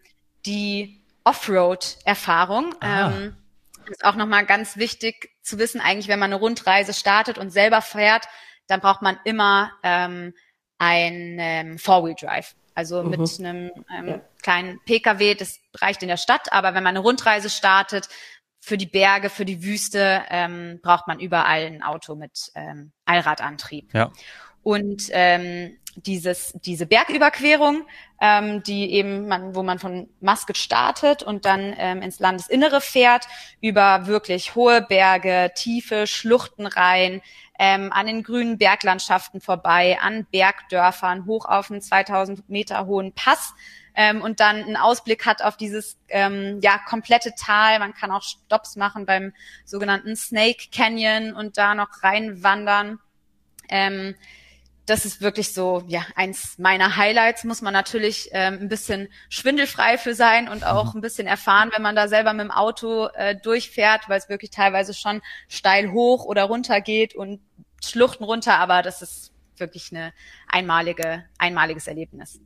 die 0.45 1.01
Offroad-Erfahrung. 1.23 2.73
Ah. 2.79 3.11
Ähm, 3.11 3.37
ist 3.89 4.05
auch 4.05 4.15
nochmal 4.15 4.45
ganz 4.45 4.77
wichtig 4.77 5.31
zu 5.41 5.59
wissen, 5.59 5.79
eigentlich, 5.79 6.07
wenn 6.07 6.19
man 6.19 6.31
eine 6.31 6.39
Rundreise 6.39 6.93
startet 6.93 7.37
und 7.37 7.51
selber 7.51 7.81
fährt, 7.81 8.27
dann 8.67 8.81
braucht 8.81 9.01
man 9.01 9.17
immer 9.23 9.71
ähm, 9.83 10.33
ein 10.77 11.37
ähm, 11.39 11.77
Four-Wheel-Drive. 11.77 12.55
Also 12.75 13.01
mhm. 13.03 13.09
mit 13.09 13.39
einem 13.39 13.71
ähm, 13.97 14.07
ja. 14.07 14.21
Kleinen 14.47 14.79
Pkw, 14.85 15.35
das 15.35 15.59
reicht 15.75 16.01
in 16.03 16.07
der 16.07 16.15
Stadt, 16.15 16.53
aber 16.53 16.69
wenn 16.69 16.83
man 16.83 16.95
eine 16.95 16.99
Rundreise 16.99 17.49
startet, 17.49 18.07
für 18.61 18.77
die 18.77 18.85
Berge, 18.85 19.29
für 19.29 19.43
die 19.43 19.61
Wüste, 19.61 20.23
ähm, 20.29 20.79
braucht 20.81 21.07
man 21.07 21.19
überall 21.19 21.65
ein 21.65 21.83
Auto 21.83 22.15
mit 22.15 22.51
ähm, 22.55 22.91
Allradantrieb. 23.05 23.93
Ja. 23.93 24.11
Und 24.63 25.03
ähm, 25.11 25.77
dieses, 25.95 26.53
diese 26.63 26.85
Bergüberquerung, 26.85 27.85
ähm, 28.21 28.63
die 28.63 28.91
eben 28.93 29.27
man, 29.27 29.53
wo 29.53 29.63
man 29.63 29.79
von 29.79 30.09
Muscat 30.21 30.57
startet 30.57 31.23
und 31.23 31.45
dann 31.45 31.73
ähm, 31.77 32.01
ins 32.01 32.19
Landesinnere 32.19 32.79
fährt, 32.81 33.25
über 33.61 34.07
wirklich 34.07 34.55
hohe 34.55 34.81
Berge, 34.81 35.51
tiefe 35.55 36.07
Schluchten 36.07 36.67
rein, 36.67 37.21
ähm, 37.59 37.91
an 37.91 38.05
den 38.05 38.23
grünen 38.23 38.57
Berglandschaften 38.57 39.41
vorbei, 39.41 39.97
an 40.01 40.25
Bergdörfern, 40.31 41.25
hoch 41.25 41.45
auf 41.45 41.69
einen 41.69 41.81
2000 41.81 42.49
Meter 42.49 42.85
hohen 42.85 43.13
Pass 43.13 43.53
ähm, 43.97 44.21
und 44.21 44.39
dann 44.39 44.57
einen 44.57 44.77
Ausblick 44.77 45.25
hat 45.25 45.41
auf 45.41 45.57
dieses 45.57 45.97
ähm, 46.07 46.59
ja 46.61 46.77
komplette 46.77 47.33
Tal. 47.35 47.79
Man 47.79 47.95
kann 47.95 48.11
auch 48.11 48.21
Stops 48.21 48.75
machen 48.75 49.07
beim 49.07 49.33
sogenannten 49.65 50.15
Snake 50.15 50.67
Canyon 50.71 51.33
und 51.33 51.57
da 51.57 51.73
noch 51.73 52.03
reinwandern. 52.03 52.99
Ähm, 53.69 54.15
das 54.85 55.03
ist 55.03 55.19
wirklich 55.19 55.51
so, 55.51 55.83
ja, 55.87 56.05
eins 56.15 56.59
meiner 56.59 56.95
Highlights, 56.95 57.43
muss 57.43 57.61
man 57.61 57.73
natürlich 57.73 58.29
ähm, 58.31 58.59
ein 58.61 58.69
bisschen 58.69 59.09
schwindelfrei 59.29 59.97
für 59.97 60.13
sein 60.13 60.47
und 60.47 60.63
auch 60.63 60.93
ein 60.93 61.01
bisschen 61.01 61.27
erfahren, 61.27 61.71
wenn 61.73 61.81
man 61.81 61.95
da 61.95 62.07
selber 62.07 62.31
mit 62.33 62.45
dem 62.45 62.51
Auto 62.51 63.07
äh, 63.07 63.35
durchfährt, 63.35 64.07
weil 64.07 64.19
es 64.19 64.29
wirklich 64.29 64.51
teilweise 64.51 64.93
schon 64.93 65.21
steil 65.49 65.91
hoch 65.91 66.23
oder 66.23 66.43
runter 66.43 66.81
geht 66.81 67.15
und 67.15 67.41
Schluchten 67.83 68.23
runter, 68.23 68.59
aber 68.59 68.83
das 68.83 69.01
ist 69.01 69.33
wirklich 69.59 69.91
eine 69.91 70.13
einmalige, 70.47 71.23
einmaliges 71.37 71.87
Erlebnis. 71.87 72.39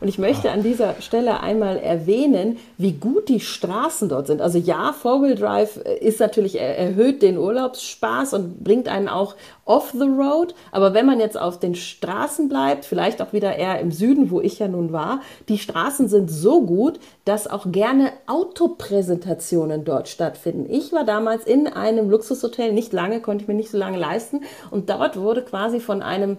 Und 0.00 0.06
ich 0.06 0.18
möchte 0.18 0.52
an 0.52 0.62
dieser 0.62 1.00
Stelle 1.00 1.40
einmal 1.40 1.78
erwähnen, 1.78 2.58
wie 2.76 2.92
gut 2.92 3.28
die 3.28 3.40
Straßen 3.40 4.08
dort 4.08 4.28
sind. 4.28 4.40
Also 4.40 4.58
ja, 4.58 4.92
Four-Wheel 4.92 5.34
Drive 5.34 5.76
ist 5.76 6.20
natürlich 6.20 6.60
erhöht 6.60 7.22
den 7.22 7.36
Urlaubsspaß 7.36 8.34
und 8.34 8.62
bringt 8.62 8.86
einen 8.86 9.08
auch 9.08 9.34
off 9.64 9.90
the 9.90 10.04
road. 10.04 10.54
Aber 10.70 10.94
wenn 10.94 11.06
man 11.06 11.18
jetzt 11.18 11.36
auf 11.36 11.58
den 11.58 11.74
Straßen 11.74 12.48
bleibt, 12.48 12.84
vielleicht 12.84 13.20
auch 13.20 13.32
wieder 13.32 13.56
eher 13.56 13.80
im 13.80 13.90
Süden, 13.90 14.30
wo 14.30 14.40
ich 14.40 14.60
ja 14.60 14.68
nun 14.68 14.92
war, 14.92 15.20
die 15.48 15.58
Straßen 15.58 16.08
sind 16.08 16.30
so 16.30 16.64
gut, 16.64 17.00
dass 17.24 17.48
auch 17.48 17.72
gerne 17.72 18.12
Autopräsentationen 18.28 19.84
dort 19.84 20.08
stattfinden. 20.08 20.72
Ich 20.72 20.92
war 20.92 21.04
damals 21.04 21.44
in 21.44 21.66
einem 21.66 22.08
Luxushotel, 22.08 22.72
nicht 22.72 22.92
lange, 22.92 23.20
konnte 23.20 23.42
ich 23.42 23.48
mir 23.48 23.54
nicht 23.54 23.70
so 23.70 23.78
lange 23.78 23.98
leisten. 23.98 24.42
Und 24.70 24.88
dort 24.88 25.16
wurde 25.16 25.42
quasi 25.42 25.80
von 25.80 26.02
einem 26.02 26.36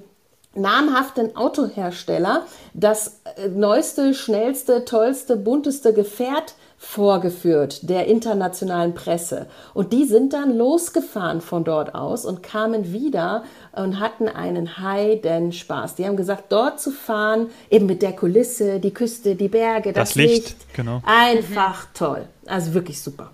namhaften 0.56 1.36
Autohersteller 1.36 2.46
das 2.74 3.22
äh, 3.36 3.48
neueste, 3.50 4.14
schnellste, 4.14 4.86
tollste, 4.86 5.36
bunteste 5.36 5.94
Gefährt 5.94 6.56
vorgeführt 6.82 7.90
der 7.90 8.08
internationalen 8.08 8.96
Presse. 8.96 9.48
Und 9.74 9.92
die 9.92 10.06
sind 10.06 10.32
dann 10.32 10.58
losgefahren 10.58 11.42
von 11.42 11.66
dort 11.66 11.94
aus 11.94 12.24
und 12.24 12.42
kamen 12.42 12.94
wieder 12.94 13.44
und 13.74 14.00
hatten 14.00 14.30
einen 14.30 14.78
heiden 14.78 15.52
Spaß. 15.52 15.96
Die 15.96 16.06
haben 16.06 16.16
gesagt, 16.16 16.46
dort 16.54 16.80
zu 16.80 16.92
fahren, 16.92 17.50
eben 17.70 17.86
mit 17.86 18.02
der 18.02 18.14
Kulisse, 18.14 18.80
die 18.80 18.94
Küste, 18.94 19.36
die 19.36 19.50
Berge, 19.50 19.92
das, 19.92 20.10
das 20.10 20.16
Licht, 20.16 20.32
Licht, 20.32 20.74
genau. 20.74 21.02
Einfach 21.06 21.84
mhm. 21.84 21.94
toll. 21.94 22.26
Also 22.48 22.74
wirklich 22.74 23.02
super. 23.02 23.30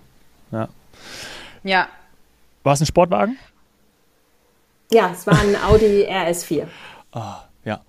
Ja. 0.50 0.68
Ja. 1.62 1.88
War 2.64 2.74
es 2.74 2.80
ein 2.80 2.86
Sportwagen? 2.86 3.38
Ja, 4.90 5.10
es 5.12 5.24
war 5.24 5.38
ein 5.38 5.56
Audi 5.68 6.04
RS4. 6.10 6.64
Ah, 7.18 7.45
ja, 7.66 7.80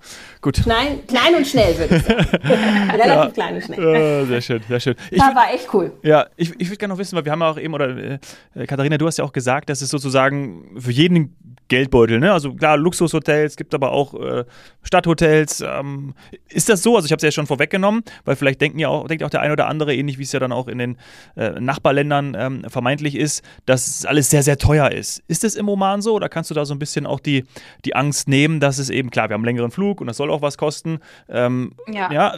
gut. 0.42 0.64
Klein, 0.64 1.06
klein 1.06 1.36
und 1.36 1.46
schnell, 1.46 1.78
würde 1.78 1.98
ich 1.98 2.02
sagen. 2.02 2.20
Relativ 2.92 3.08
ja, 3.08 3.30
klein 3.30 3.56
und 3.56 3.64
schnell. 3.64 3.96
Äh, 3.96 4.26
sehr 4.26 4.42
schön, 4.42 4.62
sehr 4.68 4.80
schön. 4.80 4.96
Ich 5.12 5.20
das 5.20 5.36
war 5.36 5.54
echt 5.54 5.72
cool. 5.72 5.94
Ja, 6.02 6.26
ich, 6.36 6.50
ich 6.60 6.68
würde 6.68 6.78
gerne 6.78 6.96
noch 6.96 7.00
wissen, 7.00 7.16
weil 7.16 7.26
wir 7.26 7.32
haben 7.32 7.42
ja 7.42 7.52
auch 7.52 7.60
eben, 7.60 7.76
oder 7.76 7.96
äh, 7.96 8.18
Katharina, 8.66 8.98
du 8.98 9.06
hast 9.06 9.18
ja 9.20 9.24
auch 9.24 9.32
gesagt, 9.32 9.70
dass 9.70 9.84
es 9.84 9.92
sozusagen 9.92 10.80
für 10.80 10.90
jeden 10.90 11.36
Geldbeutel. 11.68 12.20
Ne? 12.20 12.32
Also 12.32 12.54
klar, 12.54 12.78
Luxushotels, 12.78 13.56
gibt 13.56 13.74
aber 13.74 13.92
auch 13.92 14.14
äh, 14.14 14.46
Stadthotels. 14.84 15.62
Ähm, 15.62 16.14
ist 16.50 16.70
das 16.70 16.82
so? 16.82 16.96
Also 16.96 17.06
ich 17.06 17.12
habe 17.12 17.18
es 17.18 17.24
ja 17.24 17.32
schon 17.32 17.46
vorweggenommen, 17.46 18.04
weil 18.26 18.36
vielleicht 18.36 18.62
denken 18.62 18.80
ja 18.80 18.88
auch, 18.88 19.08
denkt 19.08 19.24
auch 19.24 19.30
der 19.30 19.42
eine 19.42 19.54
oder 19.54 19.68
andere, 19.68 19.94
ähnlich 19.94 20.18
wie 20.18 20.24
es 20.24 20.32
ja 20.32 20.40
dann 20.40 20.52
auch 20.52 20.68
in 20.68 20.78
den 20.78 20.98
äh, 21.36 21.60
Nachbarländern 21.60 22.36
ähm, 22.40 22.66
vermeintlich 22.70 23.16
ist, 23.16 23.44
dass 23.66 24.06
alles 24.06 24.30
sehr, 24.30 24.44
sehr 24.44 24.58
teuer 24.58 24.92
ist. 24.92 25.24
Ist 25.28 25.44
es 25.44 25.56
im 25.56 25.68
Oman 25.68 26.02
so 26.02 26.14
oder 26.14 26.30
kannst 26.30 26.50
du 26.50 26.54
da 26.54 26.66
so 26.66 26.74
ein 26.74 26.80
bisschen 26.80 27.06
auch 27.06 27.20
die, 27.20 27.44
die 27.86 27.96
Angst 27.96 28.28
nehmen, 28.28 28.60
dass 28.60 28.78
es 28.78 28.90
eben, 28.90 29.10
klar, 29.10 29.30
wir 29.30 29.34
haben 29.34 29.42
einen 29.42 29.48
längeren 29.68 29.72
Flug 29.72 30.02
und 30.02 30.08
das 30.08 30.18
soll 30.18 30.32
auch 30.32 30.42
was 30.42 30.58
kosten. 30.58 31.00
Ähm, 31.30 31.74
ja. 31.88 32.12
ja, 32.12 32.38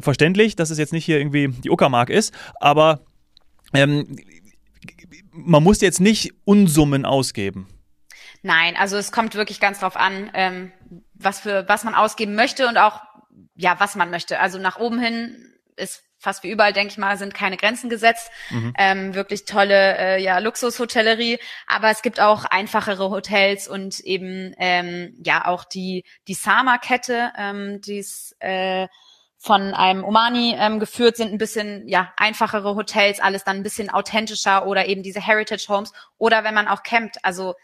verständlich, 0.00 0.56
dass 0.56 0.70
es 0.70 0.78
jetzt 0.78 0.92
nicht 0.92 1.04
hier 1.04 1.18
irgendwie 1.18 1.48
die 1.48 1.70
Uckermark 1.70 2.10
ist, 2.10 2.34
aber 2.60 3.00
ähm, 3.72 4.16
man 5.32 5.62
muss 5.62 5.80
jetzt 5.80 6.00
nicht 6.00 6.32
Unsummen 6.44 7.04
ausgeben. 7.04 7.68
Nein, 8.42 8.76
also 8.76 8.96
es 8.96 9.10
kommt 9.10 9.34
wirklich 9.34 9.58
ganz 9.58 9.80
drauf 9.80 9.96
an, 9.96 10.30
ähm, 10.34 10.72
was 11.14 11.40
für 11.40 11.66
was 11.68 11.84
man 11.84 11.94
ausgeben 11.94 12.34
möchte 12.34 12.68
und 12.68 12.76
auch 12.76 13.00
ja, 13.56 13.76
was 13.78 13.94
man 13.96 14.10
möchte. 14.10 14.38
Also 14.38 14.58
nach 14.58 14.78
oben 14.78 15.00
hin 15.00 15.36
ist 15.76 16.02
fast 16.24 16.42
wie 16.42 16.50
überall, 16.50 16.72
denke 16.72 16.90
ich 16.92 16.98
mal, 16.98 17.16
sind 17.16 17.34
keine 17.34 17.56
Grenzen 17.56 17.88
gesetzt. 17.88 18.30
Mhm. 18.50 18.74
Ähm, 18.76 19.14
wirklich 19.14 19.44
tolle 19.44 19.96
äh, 19.96 20.22
ja, 20.22 20.38
Luxushotellerie, 20.38 21.38
aber 21.66 21.90
es 21.90 22.02
gibt 22.02 22.20
auch 22.20 22.44
einfachere 22.44 23.10
Hotels 23.10 23.68
und 23.68 24.00
eben 24.00 24.54
ähm, 24.58 25.14
ja 25.24 25.46
auch 25.46 25.64
die 25.64 26.04
die 26.26 26.34
Sama-Kette, 26.34 27.32
ähm, 27.38 27.80
die 27.80 27.98
ist 27.98 28.34
äh, 28.40 28.88
von 29.38 29.74
einem 29.74 30.04
Omani 30.04 30.56
ähm, 30.58 30.80
geführt 30.80 31.16
sind, 31.16 31.30
ein 31.30 31.38
bisschen 31.38 31.86
ja 31.86 32.12
einfachere 32.16 32.74
Hotels, 32.74 33.20
alles 33.20 33.44
dann 33.44 33.58
ein 33.58 33.62
bisschen 33.62 33.90
authentischer 33.90 34.66
oder 34.66 34.86
eben 34.86 35.02
diese 35.02 35.20
Heritage 35.20 35.66
Homes 35.68 35.92
oder 36.18 36.42
wenn 36.44 36.54
man 36.54 36.66
auch 36.66 36.82
campt, 36.82 37.18
also 37.22 37.54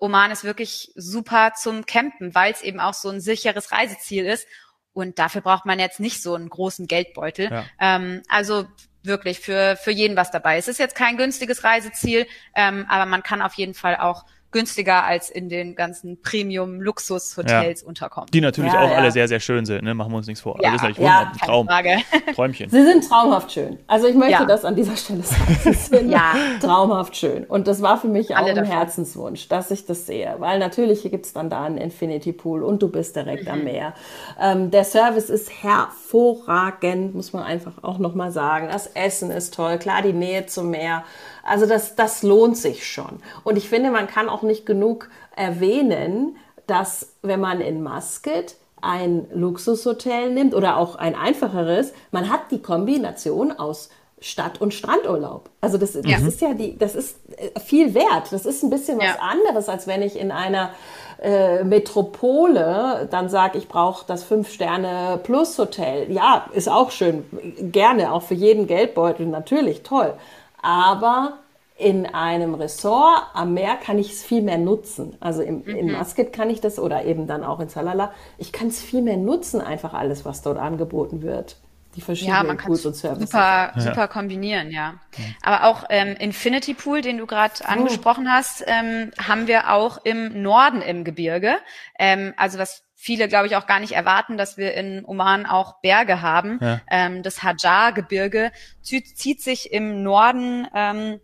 Oman 0.00 0.30
ist 0.30 0.44
wirklich 0.44 0.92
super 0.96 1.52
zum 1.54 1.84
Campen, 1.84 2.34
weil 2.34 2.52
es 2.52 2.62
eben 2.62 2.80
auch 2.80 2.94
so 2.94 3.10
ein 3.10 3.20
sicheres 3.20 3.70
Reiseziel 3.70 4.24
ist. 4.24 4.46
Und 4.92 5.18
dafür 5.18 5.40
braucht 5.40 5.66
man 5.66 5.78
jetzt 5.78 6.00
nicht 6.00 6.22
so 6.22 6.34
einen 6.34 6.48
großen 6.48 6.86
Geldbeutel. 6.86 7.50
Ja. 7.50 7.64
Ähm, 7.78 8.22
also 8.28 8.66
wirklich 9.02 9.40
für, 9.40 9.76
für 9.76 9.90
jeden 9.90 10.16
was 10.16 10.30
dabei. 10.30 10.56
Es 10.58 10.68
ist 10.68 10.78
jetzt 10.78 10.94
kein 10.94 11.16
günstiges 11.16 11.64
Reiseziel, 11.64 12.26
ähm, 12.54 12.86
aber 12.88 13.06
man 13.06 13.22
kann 13.22 13.42
auf 13.42 13.54
jeden 13.54 13.74
Fall 13.74 13.96
auch 13.96 14.24
günstiger 14.52 15.04
als 15.04 15.30
in 15.30 15.48
den 15.48 15.74
ganzen 15.74 16.20
Premium-Luxus-Hotels 16.20 17.82
ja. 17.82 17.86
unterkommen. 17.86 18.28
Die 18.32 18.40
natürlich 18.40 18.72
ja, 18.72 18.80
auch 18.80 18.90
ja. 18.90 18.96
alle 18.96 19.12
sehr, 19.12 19.28
sehr 19.28 19.40
schön 19.40 19.64
sind, 19.64 19.84
ne? 19.84 19.94
machen 19.94 20.12
wir 20.12 20.18
uns 20.18 20.26
nichts 20.26 20.40
vor. 20.40 20.58
Ja, 20.60 20.72
also 20.72 20.88
das 20.88 20.98
ist 20.98 21.02
ja, 21.02 21.30
ein 21.32 21.38
Traum. 21.38 21.66
Frage. 21.66 21.98
Träumchen. 22.34 22.70
Sie 22.70 22.82
sind 22.82 23.08
traumhaft 23.08 23.52
schön. 23.52 23.78
Also 23.86 24.06
ich 24.06 24.14
möchte 24.14 24.46
das 24.46 24.64
an 24.64 24.74
dieser 24.74 24.96
Stelle 24.96 25.22
sagen. 25.22 25.58
Sie 25.62 25.72
sind 25.96 26.14
traumhaft 26.60 27.16
schön. 27.16 27.44
Und 27.44 27.68
das 27.68 27.82
war 27.82 27.98
für 28.00 28.08
mich 28.08 28.36
alle 28.36 28.46
auch 28.46 28.50
ein 28.50 28.56
davon. 28.56 28.72
Herzenswunsch, 28.72 29.48
dass 29.48 29.70
ich 29.70 29.86
das 29.86 30.06
sehe. 30.06 30.34
Weil 30.38 30.58
natürlich 30.58 31.02
gibt 31.02 31.26
es 31.26 31.32
dann 31.32 31.50
da 31.50 31.64
einen 31.64 31.78
Infinity 31.78 32.32
Pool 32.32 32.62
und 32.62 32.82
du 32.82 32.88
bist 32.88 33.16
direkt 33.16 33.44
mhm. 33.44 33.50
am 33.50 33.64
Meer. 33.64 33.94
Ähm, 34.40 34.70
der 34.70 34.84
Service 34.84 35.30
ist 35.30 35.62
hervorragend, 35.62 37.14
muss 37.14 37.32
man 37.32 37.44
einfach 37.44 37.82
auch 37.82 37.98
nochmal 37.98 38.32
sagen. 38.32 38.68
Das 38.70 38.86
Essen 38.88 39.30
ist 39.30 39.54
toll. 39.54 39.78
Klar, 39.78 40.02
die 40.02 40.12
Nähe 40.12 40.46
zum 40.46 40.70
Meer. 40.70 41.04
Also 41.50 41.66
das, 41.66 41.96
das 41.96 42.22
lohnt 42.22 42.56
sich 42.56 42.86
schon. 42.86 43.18
Und 43.42 43.58
ich 43.58 43.68
finde, 43.68 43.90
man 43.90 44.06
kann 44.06 44.28
auch 44.28 44.42
nicht 44.42 44.66
genug 44.66 45.10
erwähnen, 45.34 46.36
dass 46.68 47.14
wenn 47.22 47.40
man 47.40 47.60
in 47.60 47.82
Muscat 47.82 48.54
ein 48.80 49.26
Luxushotel 49.34 50.32
nimmt 50.32 50.54
oder 50.54 50.76
auch 50.76 50.94
ein 50.94 51.16
einfacheres, 51.16 51.92
man 52.12 52.30
hat 52.30 52.52
die 52.52 52.62
Kombination 52.62 53.50
aus 53.50 53.90
Stadt- 54.20 54.60
und 54.60 54.72
Strandurlaub. 54.74 55.50
Also 55.60 55.76
das, 55.76 55.94
das 55.94 56.06
ja. 56.06 56.18
ist 56.18 56.40
ja 56.40 56.54
die, 56.54 56.78
das 56.78 56.94
ist 56.94 57.16
äh, 57.36 57.58
viel 57.58 57.94
wert. 57.94 58.30
Das 58.30 58.46
ist 58.46 58.62
ein 58.62 58.70
bisschen 58.70 58.98
was 58.98 59.06
ja. 59.06 59.18
anderes, 59.18 59.68
als 59.68 59.88
wenn 59.88 60.02
ich 60.02 60.16
in 60.16 60.30
einer 60.30 60.70
äh, 61.20 61.64
Metropole 61.64 63.08
dann 63.10 63.28
sage, 63.28 63.58
ich 63.58 63.66
brauche 63.66 64.06
das 64.06 64.22
Fünf-Sterne-Plus-Hotel. 64.22 66.12
Ja, 66.12 66.46
ist 66.52 66.68
auch 66.68 66.92
schön. 66.92 67.24
Gerne, 67.72 68.12
auch 68.12 68.22
für 68.22 68.34
jeden 68.34 68.68
Geldbeutel, 68.68 69.26
natürlich, 69.26 69.82
toll. 69.82 70.14
Aber 70.62 71.38
in 71.76 72.06
einem 72.06 72.54
Ressort 72.54 73.22
am 73.32 73.54
Meer 73.54 73.76
kann 73.76 73.98
ich 73.98 74.12
es 74.12 74.22
viel 74.22 74.42
mehr 74.42 74.58
nutzen. 74.58 75.16
Also 75.20 75.42
im, 75.42 75.62
mhm. 75.62 75.68
in 75.68 75.92
Muscat 75.92 76.32
kann 76.32 76.50
ich 76.50 76.60
das 76.60 76.78
oder 76.78 77.04
eben 77.04 77.26
dann 77.26 77.42
auch 77.42 77.58
in 77.60 77.68
Salala. 77.68 78.12
Ich 78.36 78.52
kann 78.52 78.68
es 78.68 78.82
viel 78.82 79.02
mehr 79.02 79.16
nutzen, 79.16 79.60
einfach 79.60 79.94
alles, 79.94 80.24
was 80.24 80.42
dort 80.42 80.58
angeboten 80.58 81.22
wird. 81.22 81.56
Die 81.96 82.02
verschiedenen 82.02 82.36
ja, 82.36 82.44
man 82.44 82.56
Pools 82.56 82.86
und 82.86 82.94
Services. 82.94 83.30
Super, 83.30 83.72
ja. 83.74 83.80
super 83.80 84.06
kombinieren, 84.06 84.70
ja. 84.70 84.94
Aber 85.42 85.64
auch 85.64 85.84
ähm, 85.88 86.14
Infinity 86.20 86.74
Pool, 86.74 87.00
den 87.00 87.18
du 87.18 87.26
gerade 87.26 87.54
oh. 87.62 87.64
angesprochen 87.66 88.30
hast, 88.30 88.62
ähm, 88.66 89.10
haben 89.18 89.48
wir 89.48 89.72
auch 89.72 89.98
im 90.04 90.40
Norden 90.42 90.82
im 90.82 91.02
Gebirge. 91.02 91.56
Ähm, 91.98 92.32
also 92.36 92.58
was 92.58 92.84
viele, 93.00 93.28
glaube 93.28 93.46
ich, 93.46 93.56
auch 93.56 93.66
gar 93.66 93.80
nicht 93.80 93.92
erwarten, 93.92 94.36
dass 94.36 94.58
wir 94.58 94.74
in 94.74 95.06
Oman 95.06 95.46
auch 95.46 95.80
Berge 95.80 96.20
haben. 96.20 96.58
Ja. 96.60 96.80
Ähm, 96.90 97.22
das 97.22 97.42
Hajar-Gebirge 97.42 98.52
zieht, 98.82 99.40
sich 99.40 99.72
im 99.72 100.02
Norden 100.02 100.68
ähm, 100.74 101.18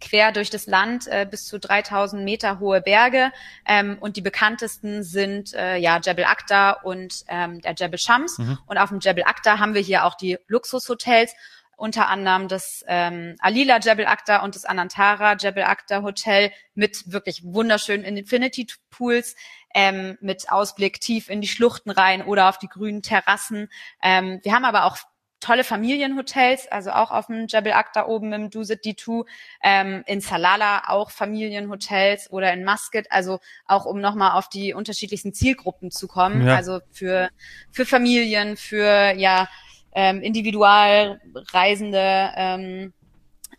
quer 0.00 0.32
durch 0.32 0.48
das 0.48 0.66
Land 0.66 1.06
äh, 1.06 1.26
bis 1.30 1.44
zu 1.44 1.58
3000 1.58 2.24
Meter 2.24 2.60
hohe 2.60 2.80
Berge 2.80 3.30
ähm, 3.66 3.98
und 4.00 4.16
die 4.16 4.22
bekanntesten 4.22 5.02
sind 5.02 5.52
äh, 5.52 5.76
ja 5.76 6.00
Jebel 6.02 6.24
Akta 6.24 6.70
und 6.70 7.24
ähm, 7.28 7.60
der 7.60 7.74
Jebel 7.74 7.98
Shams 7.98 8.38
mhm. 8.38 8.58
und 8.64 8.78
auf 8.78 8.88
dem 8.88 9.00
Jebel 9.00 9.24
Akta 9.24 9.58
haben 9.58 9.74
wir 9.74 9.82
hier 9.82 10.04
auch 10.04 10.14
die 10.14 10.38
Luxushotels 10.46 11.34
unter 11.78 12.08
anderem 12.08 12.48
das 12.48 12.84
ähm, 12.88 13.36
Alila 13.38 13.78
Jebel 13.78 14.06
Akta 14.06 14.42
und 14.42 14.56
das 14.56 14.64
Anantara 14.64 15.36
Jebel 15.36 15.62
Akta 15.62 16.02
Hotel 16.02 16.50
mit 16.74 17.12
wirklich 17.12 17.42
wunderschönen 17.44 18.04
Infinity 18.04 18.66
Pools, 18.90 19.36
ähm, 19.74 20.18
mit 20.20 20.50
Ausblick 20.50 21.00
tief 21.00 21.30
in 21.30 21.40
die 21.40 21.48
Schluchten 21.48 21.90
rein 21.90 22.22
oder 22.22 22.48
auf 22.48 22.58
die 22.58 22.68
grünen 22.68 23.02
Terrassen. 23.02 23.68
Ähm, 24.02 24.40
wir 24.42 24.52
haben 24.52 24.64
aber 24.64 24.84
auch 24.84 24.98
tolle 25.38 25.62
Familienhotels, 25.62 26.66
also 26.66 26.90
auch 26.90 27.12
auf 27.12 27.26
dem 27.26 27.46
Jebel 27.46 27.72
Akta 27.72 28.06
oben 28.06 28.32
im 28.32 28.50
Dusit 28.50 28.84
D2, 28.84 29.24
ähm, 29.62 30.02
in 30.06 30.20
Salala 30.20 30.88
auch 30.88 31.12
Familienhotels 31.12 32.28
oder 32.32 32.52
in 32.52 32.64
Muscat, 32.64 33.06
also 33.10 33.38
auch 33.66 33.84
um 33.84 34.00
nochmal 34.00 34.32
auf 34.32 34.48
die 34.48 34.74
unterschiedlichsten 34.74 35.32
Zielgruppen 35.32 35.92
zu 35.92 36.08
kommen, 36.08 36.44
ja. 36.44 36.56
also 36.56 36.80
für, 36.90 37.28
für 37.70 37.86
Familien, 37.86 38.56
für 38.56 39.12
ja 39.16 39.48
ähm, 39.92 40.22
Individualreisende, 40.22 42.30
ähm, 42.36 42.92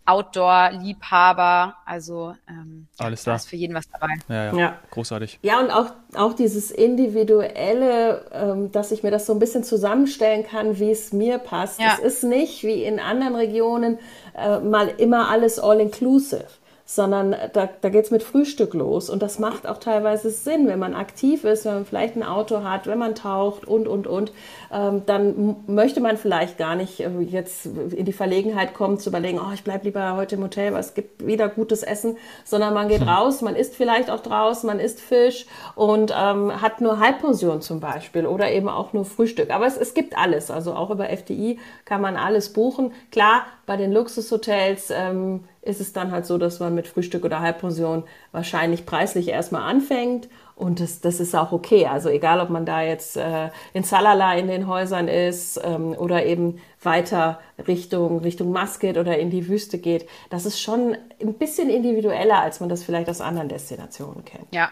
Outdoor-Liebhaber, 0.10 1.76
also 1.86 2.34
ähm, 2.50 2.88
alles 2.98 3.24
da. 3.24 3.36
ist 3.36 3.48
für 3.48 3.56
jeden 3.56 3.76
was 3.76 3.88
dabei. 3.90 4.16
Ja, 4.28 4.46
ja, 4.46 4.58
ja. 4.58 4.80
großartig. 4.90 5.38
Ja, 5.44 5.60
und 5.60 5.70
auch, 5.70 5.92
auch 6.16 6.34
dieses 6.34 6.72
Individuelle, 6.72 8.26
ähm, 8.32 8.72
dass 8.72 8.92
ich 8.92 9.04
mir 9.04 9.12
das 9.12 9.28
so 9.28 9.34
ein 9.34 9.40
bisschen 9.40 9.64
zusammenstellen 9.64 10.44
kann, 10.44 10.80
wie 10.80 10.90
es 10.90 11.14
mir 11.14 11.38
passt. 11.38 11.80
Ja. 11.80 11.94
Es 11.94 12.00
ist 12.00 12.24
nicht 12.24 12.64
wie 12.64 12.84
in 12.84 13.00
anderen 13.00 13.36
Regionen 13.36 14.00
äh, 14.36 14.60
mal 14.60 14.88
immer 14.98 15.30
alles 15.30 15.60
all-inclusive 15.60 16.48
sondern 16.91 17.36
da, 17.53 17.69
da 17.81 17.89
geht 17.89 18.05
es 18.05 18.10
mit 18.10 18.24
Frühstück 18.24 18.74
los. 18.74 19.12
Und 19.12 19.22
das 19.22 19.38
macht 19.38 19.67
auch 19.67 19.77
teilweise 19.77 20.31
Sinn, 20.31 20.67
wenn 20.67 20.79
man 20.79 20.96
aktiv 20.96 21.43
ist, 21.43 21.65
wenn 21.65 21.75
man 21.75 21.86
vielleicht 21.86 22.15
ein 22.15 22.24
Auto 22.24 22.63
hat, 22.63 22.88
wenn 22.88 22.98
man 22.98 23.13
taucht 23.13 23.67
und, 23.67 23.88
und, 23.88 24.08
und, 24.08 24.31
ähm, 24.74 25.03
dann 25.05 25.58
möchte 25.67 26.01
man 26.01 26.17
vielleicht 26.17 26.58
gar 26.58 26.74
nicht 26.74 27.01
äh, 27.01 27.12
jetzt 27.19 27.67
in 27.67 28.05
die 28.05 28.12
Verlegenheit 28.12 28.74
kommen, 28.74 28.98
zu 28.98 29.12
überlegen, 29.12 29.39
oh, 29.39 29.53
ich 29.53 29.63
bleibe 29.63 29.86
lieber 29.86 30.15
heute 30.15 30.34
im 30.34 30.41
Hotel, 30.41 30.74
weil 30.74 30.79
es 30.79 30.96
gibt 30.96 31.24
wieder 31.27 31.48
gutes 31.48 31.84
Essen, 31.84 32.17
sondern 32.43 32.74
man 32.74 32.88
geht 32.88 33.01
hm. 33.01 33.10
raus, 33.10 33.43
man 33.43 33.55
isst 33.55 33.75
vielleicht 33.75 34.10
auch 34.10 34.22
draußen, 34.22 34.65
man 34.65 34.79
isst 34.79 35.00
Fisch 35.00 35.46
und 35.75 36.12
ähm, 36.19 36.60
hat 36.60 36.81
nur 36.81 37.00
Halbpension 37.00 37.62
zum 37.62 37.81
Beispiel 37.81 38.25
oder 38.25 38.50
eben 38.51 38.67
auch 38.67 38.93
nur 38.93 39.05
Frühstück. 39.05 39.51
Aber 39.51 39.67
es, 39.67 39.77
es 39.77 39.93
gibt 39.93 40.17
alles, 40.17 40.50
also 40.50 40.74
auch 40.74 40.89
über 40.89 41.12
FDI 41.12 41.60
kann 41.86 42.01
man 42.01 42.17
alles 42.17 42.51
buchen. 42.51 42.93
Klar, 43.12 43.43
bei 43.67 43.77
den 43.77 43.91
Luxushotels 43.91 44.89
ähm, 44.89 45.43
ist 45.62 45.82
es 45.82 45.94
dann 45.94 46.12
halt 46.12 46.25
so, 46.25 46.38
dass 46.38 46.60
man 46.60 46.74
mit 46.74 46.88
Frühstück 46.88 47.25
oder 47.25 47.42
Halbpension 47.42 48.04
wahrscheinlich 48.32 48.86
preislich 48.86 49.28
erstmal 49.28 49.63
anfängt. 49.63 50.30
Und 50.56 50.80
das, 50.80 51.01
das 51.01 51.20
ist 51.20 51.36
auch 51.36 51.51
okay. 51.51 51.86
Also 51.86 52.10
egal, 52.10 52.39
ob 52.42 52.50
man 52.50 52.66
da 52.66 52.82
jetzt 52.82 53.18
äh, 53.18 53.50
in 53.74 53.84
Salala 53.84 54.36
in 54.36 54.48
den 54.48 54.68
Häusern 54.68 55.08
ist 55.08 55.60
ähm, 55.63 55.94
oder 55.98 56.25
eben 56.25 56.60
weiter 56.82 57.39
Richtung, 57.68 58.20
Richtung 58.20 58.51
Muscat 58.51 58.98
oder 58.98 59.18
in 59.18 59.30
die 59.30 59.48
Wüste 59.48 59.78
geht, 59.78 60.08
das 60.30 60.46
ist 60.46 60.62
schon 60.62 60.98
ein 61.22 61.34
bisschen 61.36 61.70
individueller, 61.70 62.39
als 62.39 62.60
man 62.60 62.70
das 62.70 62.84
vielleicht 62.84 63.10
aus 63.10 63.22
anderen 63.22 63.50
Destinationen 63.50 64.25
kennt. 64.25 64.48
Ja, 64.51 64.70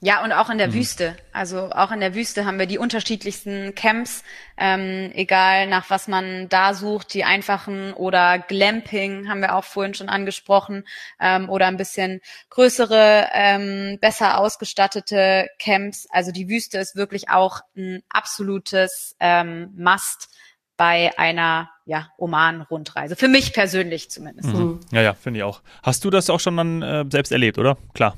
ja, 0.00 0.22
und 0.22 0.32
auch 0.32 0.48
in 0.48 0.58
der 0.58 0.68
mhm. 0.68 0.74
Wüste. 0.74 1.16
Also 1.32 1.70
auch 1.70 1.90
in 1.90 1.98
der 1.98 2.14
Wüste 2.14 2.44
haben 2.44 2.58
wir 2.60 2.66
die 2.66 2.78
unterschiedlichsten 2.78 3.74
Camps, 3.74 4.22
ähm, 4.56 5.10
egal 5.12 5.66
nach 5.66 5.90
was 5.90 6.06
man 6.06 6.48
da 6.48 6.72
sucht, 6.74 7.14
die 7.14 7.24
einfachen 7.24 7.92
oder 7.94 8.38
Glamping 8.38 9.28
haben 9.28 9.40
wir 9.40 9.56
auch 9.56 9.64
vorhin 9.64 9.94
schon 9.94 10.08
angesprochen, 10.08 10.84
ähm, 11.20 11.48
oder 11.48 11.66
ein 11.66 11.76
bisschen 11.76 12.20
größere, 12.50 13.28
ähm, 13.32 13.98
besser 14.00 14.38
ausgestattete 14.38 15.48
Camps. 15.58 16.06
Also 16.10 16.30
die 16.30 16.48
Wüste 16.48 16.78
ist 16.78 16.94
wirklich 16.94 17.28
auch 17.28 17.60
ein 17.76 18.02
absolutes 18.08 19.16
ähm, 19.18 19.74
Must 19.76 20.28
bei 20.76 21.10
einer 21.18 21.70
ja, 21.86 22.08
Oman-Rundreise. 22.18 23.16
Für 23.16 23.26
mich 23.26 23.52
persönlich 23.52 24.12
zumindest. 24.12 24.50
Mhm. 24.50 24.78
Ja, 24.92 25.02
ja, 25.02 25.14
finde 25.14 25.40
ich 25.40 25.44
auch. 25.44 25.60
Hast 25.82 26.04
du 26.04 26.10
das 26.10 26.30
auch 26.30 26.38
schon 26.38 26.56
dann 26.56 26.82
äh, 26.82 27.04
selbst 27.10 27.32
erlebt, 27.32 27.58
oder? 27.58 27.76
Klar. 27.94 28.16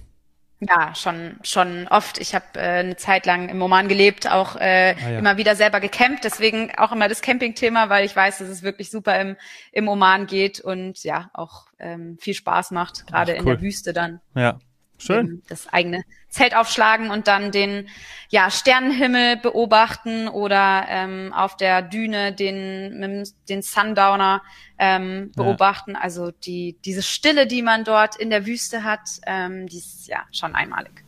Ja, 0.61 0.95
schon, 0.95 1.39
schon 1.43 1.89
oft. 1.89 2.19
Ich 2.19 2.35
habe 2.35 2.45
äh, 2.57 2.81
eine 2.81 2.97
Zeit 2.97 3.25
lang 3.25 3.49
im 3.49 3.63
Oman 3.63 3.89
gelebt, 3.89 4.31
auch 4.31 4.57
äh, 4.57 4.95
ah, 4.95 5.11
ja. 5.11 5.19
immer 5.19 5.39
wieder 5.39 5.57
selber 5.57 5.81
gecampt. 5.81 6.23
Deswegen 6.23 6.71
auch 6.77 6.93
immer 6.93 7.09
das 7.09 7.23
Camping-Thema, 7.23 7.89
weil 7.89 8.05
ich 8.05 8.15
weiß, 8.15 8.39
dass 8.39 8.49
es 8.49 8.63
wirklich 8.63 8.91
super 8.91 9.19
im, 9.19 9.37
im 9.73 9.89
Oman 9.89 10.27
geht 10.27 10.61
und 10.61 11.03
ja, 11.03 11.31
auch 11.33 11.67
ähm, 11.79 12.19
viel 12.21 12.35
Spaß 12.35 12.73
macht, 12.73 13.07
gerade 13.07 13.33
in 13.33 13.47
der 13.47 13.61
Wüste 13.63 13.95
dann. 13.95 14.21
Ja, 14.35 14.59
Schön. 15.01 15.43
Das 15.49 15.67
eigene 15.73 16.05
Zelt 16.29 16.55
aufschlagen 16.55 17.11
und 17.11 17.27
dann 17.27 17.51
den 17.51 17.89
ja, 18.29 18.51
Sternenhimmel 18.51 19.37
beobachten 19.37 20.29
oder 20.29 20.85
ähm, 20.89 21.33
auf 21.33 21.57
der 21.57 21.83
Düne 21.83 22.33
den, 22.33 23.25
den 23.49 23.63
Sundowner 23.63 24.43
ähm, 24.79 25.33
beobachten. 25.35 25.93
Ja. 25.93 26.01
Also 26.01 26.31
die, 26.31 26.77
diese 26.85 27.03
Stille, 27.03 27.47
die 27.47 27.63
man 27.63 27.85
dort 27.85 28.17
in 28.17 28.31
der 28.31 28.47
Wüste 28.47 28.85
hat, 28.85 29.09
ähm, 29.27 29.67
die 29.67 29.79
ist 29.79 30.07
ja 30.07 30.25
schon 30.31 30.55
einmalig. 30.55 31.05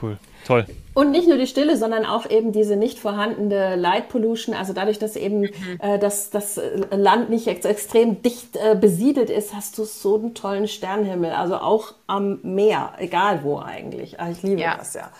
Cool, 0.00 0.18
toll. 0.46 0.66
Und 0.92 1.12
nicht 1.12 1.28
nur 1.28 1.38
die 1.38 1.46
Stille, 1.46 1.76
sondern 1.76 2.04
auch 2.04 2.28
eben 2.28 2.52
diese 2.52 2.76
nicht 2.76 2.98
vorhandene 2.98 3.76
Light 3.76 4.08
Pollution. 4.08 4.54
Also 4.54 4.72
dadurch, 4.72 4.98
dass 4.98 5.16
eben 5.16 5.40
mhm. 5.40 5.50
äh, 5.78 5.98
das, 5.98 6.30
das 6.30 6.60
Land 6.90 7.30
nicht 7.30 7.46
ex 7.46 7.64
extrem 7.64 8.22
dicht 8.22 8.56
äh, 8.56 8.74
besiedelt 8.74 9.30
ist, 9.30 9.54
hast 9.54 9.78
du 9.78 9.84
so 9.84 10.16
einen 10.16 10.34
tollen 10.34 10.66
Sternenhimmel. 10.66 11.30
Also 11.30 11.56
auch 11.56 11.94
am 12.06 12.40
Meer, 12.42 12.92
egal 12.98 13.44
wo 13.44 13.58
eigentlich. 13.58 14.18
Ach, 14.18 14.28
ich 14.28 14.42
liebe 14.42 14.60
ja. 14.60 14.76
das 14.76 14.94
ja. 14.94 15.10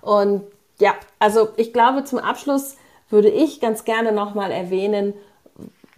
Und 0.00 0.42
ja, 0.78 0.94
also 1.18 1.48
ich 1.56 1.72
glaube, 1.72 2.04
zum 2.04 2.18
Abschluss 2.18 2.76
würde 3.10 3.28
ich 3.28 3.60
ganz 3.60 3.84
gerne 3.84 4.12
nochmal 4.12 4.50
erwähnen, 4.50 5.14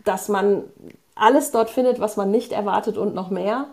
dass 0.04 0.28
man 0.28 0.64
alles 1.14 1.50
dort 1.50 1.68
findet, 1.68 2.00
was 2.00 2.16
man 2.16 2.30
nicht 2.30 2.52
erwartet 2.52 2.96
und 2.96 3.14
noch 3.14 3.28
mehr. 3.30 3.66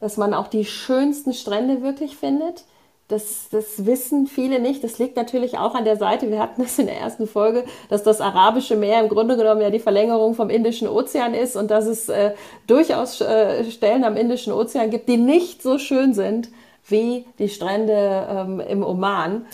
Dass 0.00 0.16
man 0.16 0.34
auch 0.34 0.48
die 0.48 0.64
schönsten 0.64 1.32
Strände 1.32 1.82
wirklich 1.82 2.16
findet 2.16 2.64
das, 3.08 3.48
das 3.50 3.86
wissen 3.86 4.26
viele 4.26 4.60
nicht. 4.60 4.84
Das 4.84 4.98
liegt 4.98 5.16
natürlich 5.16 5.56
auch 5.56 5.74
an 5.74 5.84
der 5.84 5.96
Seite, 5.96 6.30
wir 6.30 6.40
hatten 6.40 6.62
das 6.62 6.78
in 6.78 6.86
der 6.86 6.98
ersten 6.98 7.26
Folge, 7.26 7.64
dass 7.88 8.02
das 8.02 8.20
Arabische 8.20 8.76
Meer 8.76 9.00
im 9.00 9.08
Grunde 9.08 9.36
genommen 9.36 9.62
ja 9.62 9.70
die 9.70 9.78
Verlängerung 9.78 10.34
vom 10.34 10.50
Indischen 10.50 10.88
Ozean 10.88 11.34
ist 11.34 11.56
und 11.56 11.70
dass 11.70 11.86
es 11.86 12.08
äh, 12.10 12.32
durchaus 12.66 13.20
äh, 13.20 13.64
Stellen 13.70 14.04
am 14.04 14.16
Indischen 14.16 14.52
Ozean 14.52 14.90
gibt, 14.90 15.08
die 15.08 15.16
nicht 15.16 15.62
so 15.62 15.78
schön 15.78 16.12
sind 16.12 16.50
wie 16.86 17.24
die 17.38 17.48
Strände 17.48 18.26
ähm, 18.30 18.60
im 18.60 18.82
Oman 18.82 19.46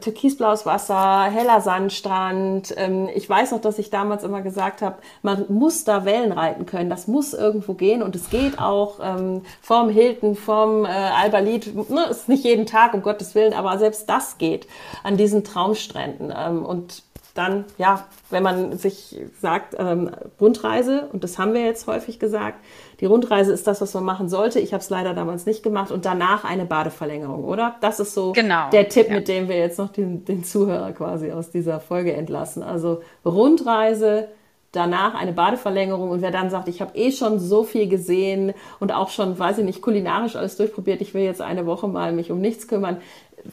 türkisblaues 0.00 0.66
Wasser, 0.66 1.24
heller 1.24 1.60
Sandstrand. 1.60 2.74
Ähm, 2.76 3.08
ich 3.14 3.28
weiß 3.28 3.52
noch, 3.52 3.60
dass 3.60 3.78
ich 3.78 3.90
damals 3.90 4.24
immer 4.24 4.42
gesagt 4.42 4.82
habe, 4.82 4.96
man 5.22 5.46
muss 5.48 5.84
da 5.84 6.04
Wellen 6.04 6.32
reiten 6.32 6.66
können. 6.66 6.90
Das 6.90 7.06
muss 7.06 7.34
irgendwo 7.34 7.74
gehen 7.74 8.02
und 8.02 8.14
es 8.16 8.30
geht 8.30 8.58
auch 8.58 8.98
ähm, 9.02 9.42
vom 9.60 9.88
Hilton, 9.88 10.36
vom 10.36 10.84
äh, 10.84 10.88
Albalit. 10.88 11.74
Ne, 11.90 12.04
ist 12.10 12.28
nicht 12.28 12.44
jeden 12.44 12.66
Tag, 12.66 12.94
um 12.94 13.02
Gottes 13.02 13.34
Willen, 13.34 13.54
aber 13.54 13.78
selbst 13.78 14.08
das 14.08 14.38
geht 14.38 14.66
an 15.02 15.16
diesen 15.16 15.44
Traumstränden. 15.44 16.32
Ähm, 16.36 16.64
und 16.64 17.02
dann, 17.34 17.64
ja, 17.78 18.06
wenn 18.30 18.42
man 18.42 18.76
sich 18.76 19.16
sagt, 19.40 19.76
ähm, 19.78 20.10
Rundreise, 20.40 21.08
und 21.12 21.24
das 21.24 21.38
haben 21.38 21.54
wir 21.54 21.64
jetzt 21.64 21.86
häufig 21.86 22.18
gesagt, 22.18 22.58
die 23.00 23.06
Rundreise 23.06 23.52
ist 23.52 23.66
das, 23.66 23.80
was 23.80 23.94
man 23.94 24.04
machen 24.04 24.28
sollte. 24.28 24.60
Ich 24.60 24.72
habe 24.72 24.82
es 24.82 24.90
leider 24.90 25.14
damals 25.14 25.46
nicht 25.46 25.62
gemacht 25.62 25.90
und 25.90 26.04
danach 26.04 26.44
eine 26.44 26.66
Badeverlängerung, 26.66 27.44
oder? 27.44 27.76
Das 27.80 28.00
ist 28.00 28.14
so 28.14 28.32
genau, 28.32 28.68
der 28.70 28.88
Tipp, 28.88 29.08
ja. 29.08 29.14
mit 29.14 29.28
dem 29.28 29.48
wir 29.48 29.56
jetzt 29.56 29.78
noch 29.78 29.90
den, 29.90 30.24
den 30.24 30.44
Zuhörer 30.44 30.92
quasi 30.92 31.30
aus 31.32 31.50
dieser 31.50 31.80
Folge 31.80 32.12
entlassen. 32.12 32.62
Also 32.62 33.00
Rundreise, 33.24 34.28
danach 34.72 35.14
eine 35.14 35.32
Badeverlängerung 35.32 36.10
und 36.10 36.22
wer 36.22 36.30
dann 36.30 36.50
sagt, 36.50 36.68
ich 36.68 36.80
habe 36.80 36.96
eh 36.96 37.10
schon 37.10 37.40
so 37.40 37.64
viel 37.64 37.88
gesehen 37.88 38.52
und 38.78 38.92
auch 38.92 39.10
schon, 39.10 39.38
weiß 39.38 39.58
ich 39.58 39.64
nicht, 39.64 39.82
kulinarisch 39.82 40.36
alles 40.36 40.56
durchprobiert, 40.56 41.00
ich 41.00 41.12
will 41.12 41.22
jetzt 41.22 41.40
eine 41.40 41.66
Woche 41.66 41.88
mal 41.88 42.12
mich 42.12 42.30
um 42.30 42.40
nichts 42.40 42.68
kümmern, 42.68 42.98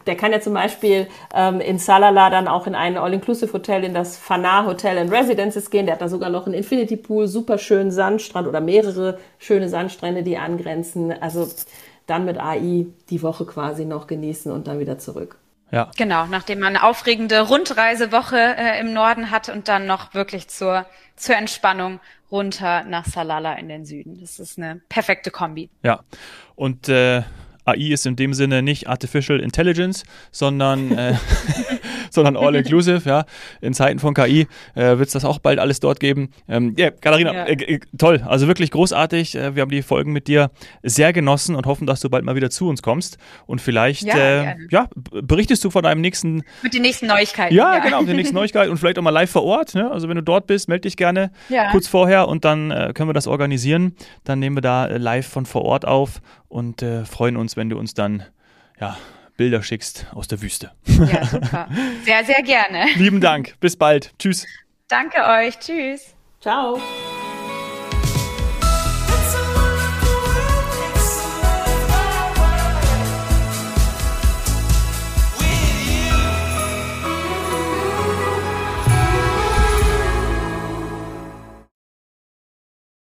der 0.05 0.15
kann 0.15 0.31
ja 0.31 0.39
zum 0.39 0.53
Beispiel 0.53 1.07
ähm, 1.33 1.59
in 1.59 1.79
Salala 1.79 2.29
dann 2.29 2.47
auch 2.47 2.67
in 2.67 2.75
ein 2.75 2.97
All-Inclusive-Hotel, 2.97 3.83
in 3.83 3.93
das 3.93 4.17
Fanar 4.17 4.65
Hotel 4.65 4.97
and 4.97 5.11
Residences 5.11 5.69
gehen. 5.69 5.85
Der 5.85 5.95
hat 5.95 6.01
da 6.01 6.09
sogar 6.09 6.29
noch 6.29 6.45
einen 6.45 6.55
Infinity 6.55 6.97
Pool, 6.97 7.27
super 7.27 7.57
schönen 7.57 7.91
Sandstrand 7.91 8.47
oder 8.47 8.61
mehrere 8.61 9.19
schöne 9.37 9.69
Sandstrände, 9.69 10.23
die 10.23 10.37
angrenzen. 10.37 11.13
Also 11.21 11.47
dann 12.05 12.25
mit 12.25 12.39
AI 12.39 12.87
die 13.09 13.21
Woche 13.21 13.45
quasi 13.45 13.85
noch 13.85 14.07
genießen 14.07 14.51
und 14.51 14.67
dann 14.67 14.79
wieder 14.79 14.97
zurück. 14.97 15.37
Ja. 15.71 15.91
Genau, 15.97 16.25
nachdem 16.27 16.59
man 16.59 16.75
eine 16.75 16.83
aufregende 16.83 17.41
Rundreisewoche 17.41 18.37
äh, 18.37 18.79
im 18.79 18.93
Norden 18.93 19.31
hat 19.31 19.49
und 19.49 19.67
dann 19.67 19.85
noch 19.85 20.13
wirklich 20.13 20.47
zur, 20.47 20.85
zur 21.17 21.35
Entspannung 21.35 21.99
runter 22.31 22.83
nach 22.83 23.05
Salala 23.05 23.53
in 23.53 23.67
den 23.67 23.85
Süden. 23.85 24.19
Das 24.19 24.39
ist 24.39 24.57
eine 24.57 24.81
perfekte 24.87 25.29
Kombi. 25.29 25.69
Ja. 25.83 26.03
Und 26.55 26.87
äh, 26.89 27.23
AI 27.67 27.91
ist 27.91 28.05
in 28.05 28.15
dem 28.15 28.33
Sinne 28.33 28.61
nicht 28.61 28.87
Artificial 28.87 29.39
Intelligence, 29.39 30.03
sondern, 30.31 30.91
äh, 30.97 31.15
sondern 32.11 32.37
All-Inclusive. 32.37 33.01
Ja. 33.05 33.25
In 33.61 33.73
Zeiten 33.73 33.99
von 33.99 34.13
KI 34.13 34.47
äh, 34.75 34.97
wird 34.97 35.07
es 35.07 35.13
das 35.13 35.25
auch 35.25 35.39
bald 35.39 35.59
alles 35.59 35.79
dort 35.79 35.99
geben. 35.99 36.29
Ähm, 36.47 36.75
yeah, 36.77 36.91
Katharina, 36.91 37.33
ja. 37.33 37.43
Äh, 37.45 37.75
äh, 37.75 37.79
toll, 37.97 38.23
also 38.25 38.47
wirklich 38.47 38.71
großartig. 38.71 39.35
Äh, 39.35 39.55
wir 39.55 39.61
haben 39.61 39.71
die 39.71 39.81
Folgen 39.81 40.13
mit 40.13 40.27
dir 40.27 40.51
sehr 40.83 41.13
genossen 41.13 41.55
und 41.55 41.65
hoffen, 41.65 41.87
dass 41.87 42.01
du 42.01 42.09
bald 42.09 42.25
mal 42.25 42.35
wieder 42.35 42.49
zu 42.49 42.67
uns 42.67 42.81
kommst. 42.81 43.17
Und 43.45 43.61
vielleicht 43.61 44.03
ja, 44.03 44.15
äh, 44.15 44.55
ja 44.69 44.87
berichtest 45.11 45.63
du 45.63 45.69
von 45.69 45.83
deinem 45.83 46.01
nächsten. 46.01 46.43
Mit 46.63 46.73
den 46.73 46.81
nächsten 46.81 47.07
Neuigkeiten. 47.07 47.53
Ja, 47.53 47.75
ja. 47.75 47.79
genau, 47.83 47.99
mit 48.01 48.09
den 48.09 48.17
nächsten 48.17 48.35
Neuigkeiten 48.35 48.71
und 48.71 48.77
vielleicht 48.77 48.99
auch 48.99 49.03
mal 49.03 49.11
live 49.11 49.31
vor 49.31 49.43
Ort. 49.43 49.75
Ne? 49.75 49.89
Also 49.89 50.09
wenn 50.09 50.15
du 50.15 50.23
dort 50.23 50.47
bist, 50.47 50.67
melde 50.69 50.81
dich 50.81 50.97
gerne 50.97 51.31
kurz 51.71 51.87
vorher 51.87 52.27
und 52.27 52.45
dann 52.45 52.69
können 52.93 53.09
wir 53.09 53.13
das 53.13 53.27
organisieren. 53.27 53.95
Dann 54.23 54.39
nehmen 54.39 54.57
wir 54.57 54.61
da 54.61 54.85
live 54.85 55.27
von 55.27 55.45
vor 55.45 55.63
Ort 55.63 55.85
auf 55.85 56.21
und 56.47 56.83
freuen 57.05 57.37
uns, 57.37 57.57
wenn 57.57 57.69
du 57.69 57.77
uns 57.77 57.93
dann 57.93 58.23
ja, 58.79 58.97
Bilder 59.37 59.63
schickst 59.63 60.07
aus 60.13 60.27
der 60.27 60.41
Wüste. 60.41 60.71
Ja, 60.85 61.25
super. 61.31 61.69
Sehr, 62.03 62.25
sehr 62.25 62.41
gerne. 62.43 62.87
Lieben 62.95 63.21
Dank. 63.21 63.55
Bis 63.59 63.77
bald. 63.77 64.11
Tschüss. 64.19 64.45
Danke 64.87 65.23
euch. 65.23 65.59
Tschüss. 65.59 66.15
Ciao. 66.41 66.81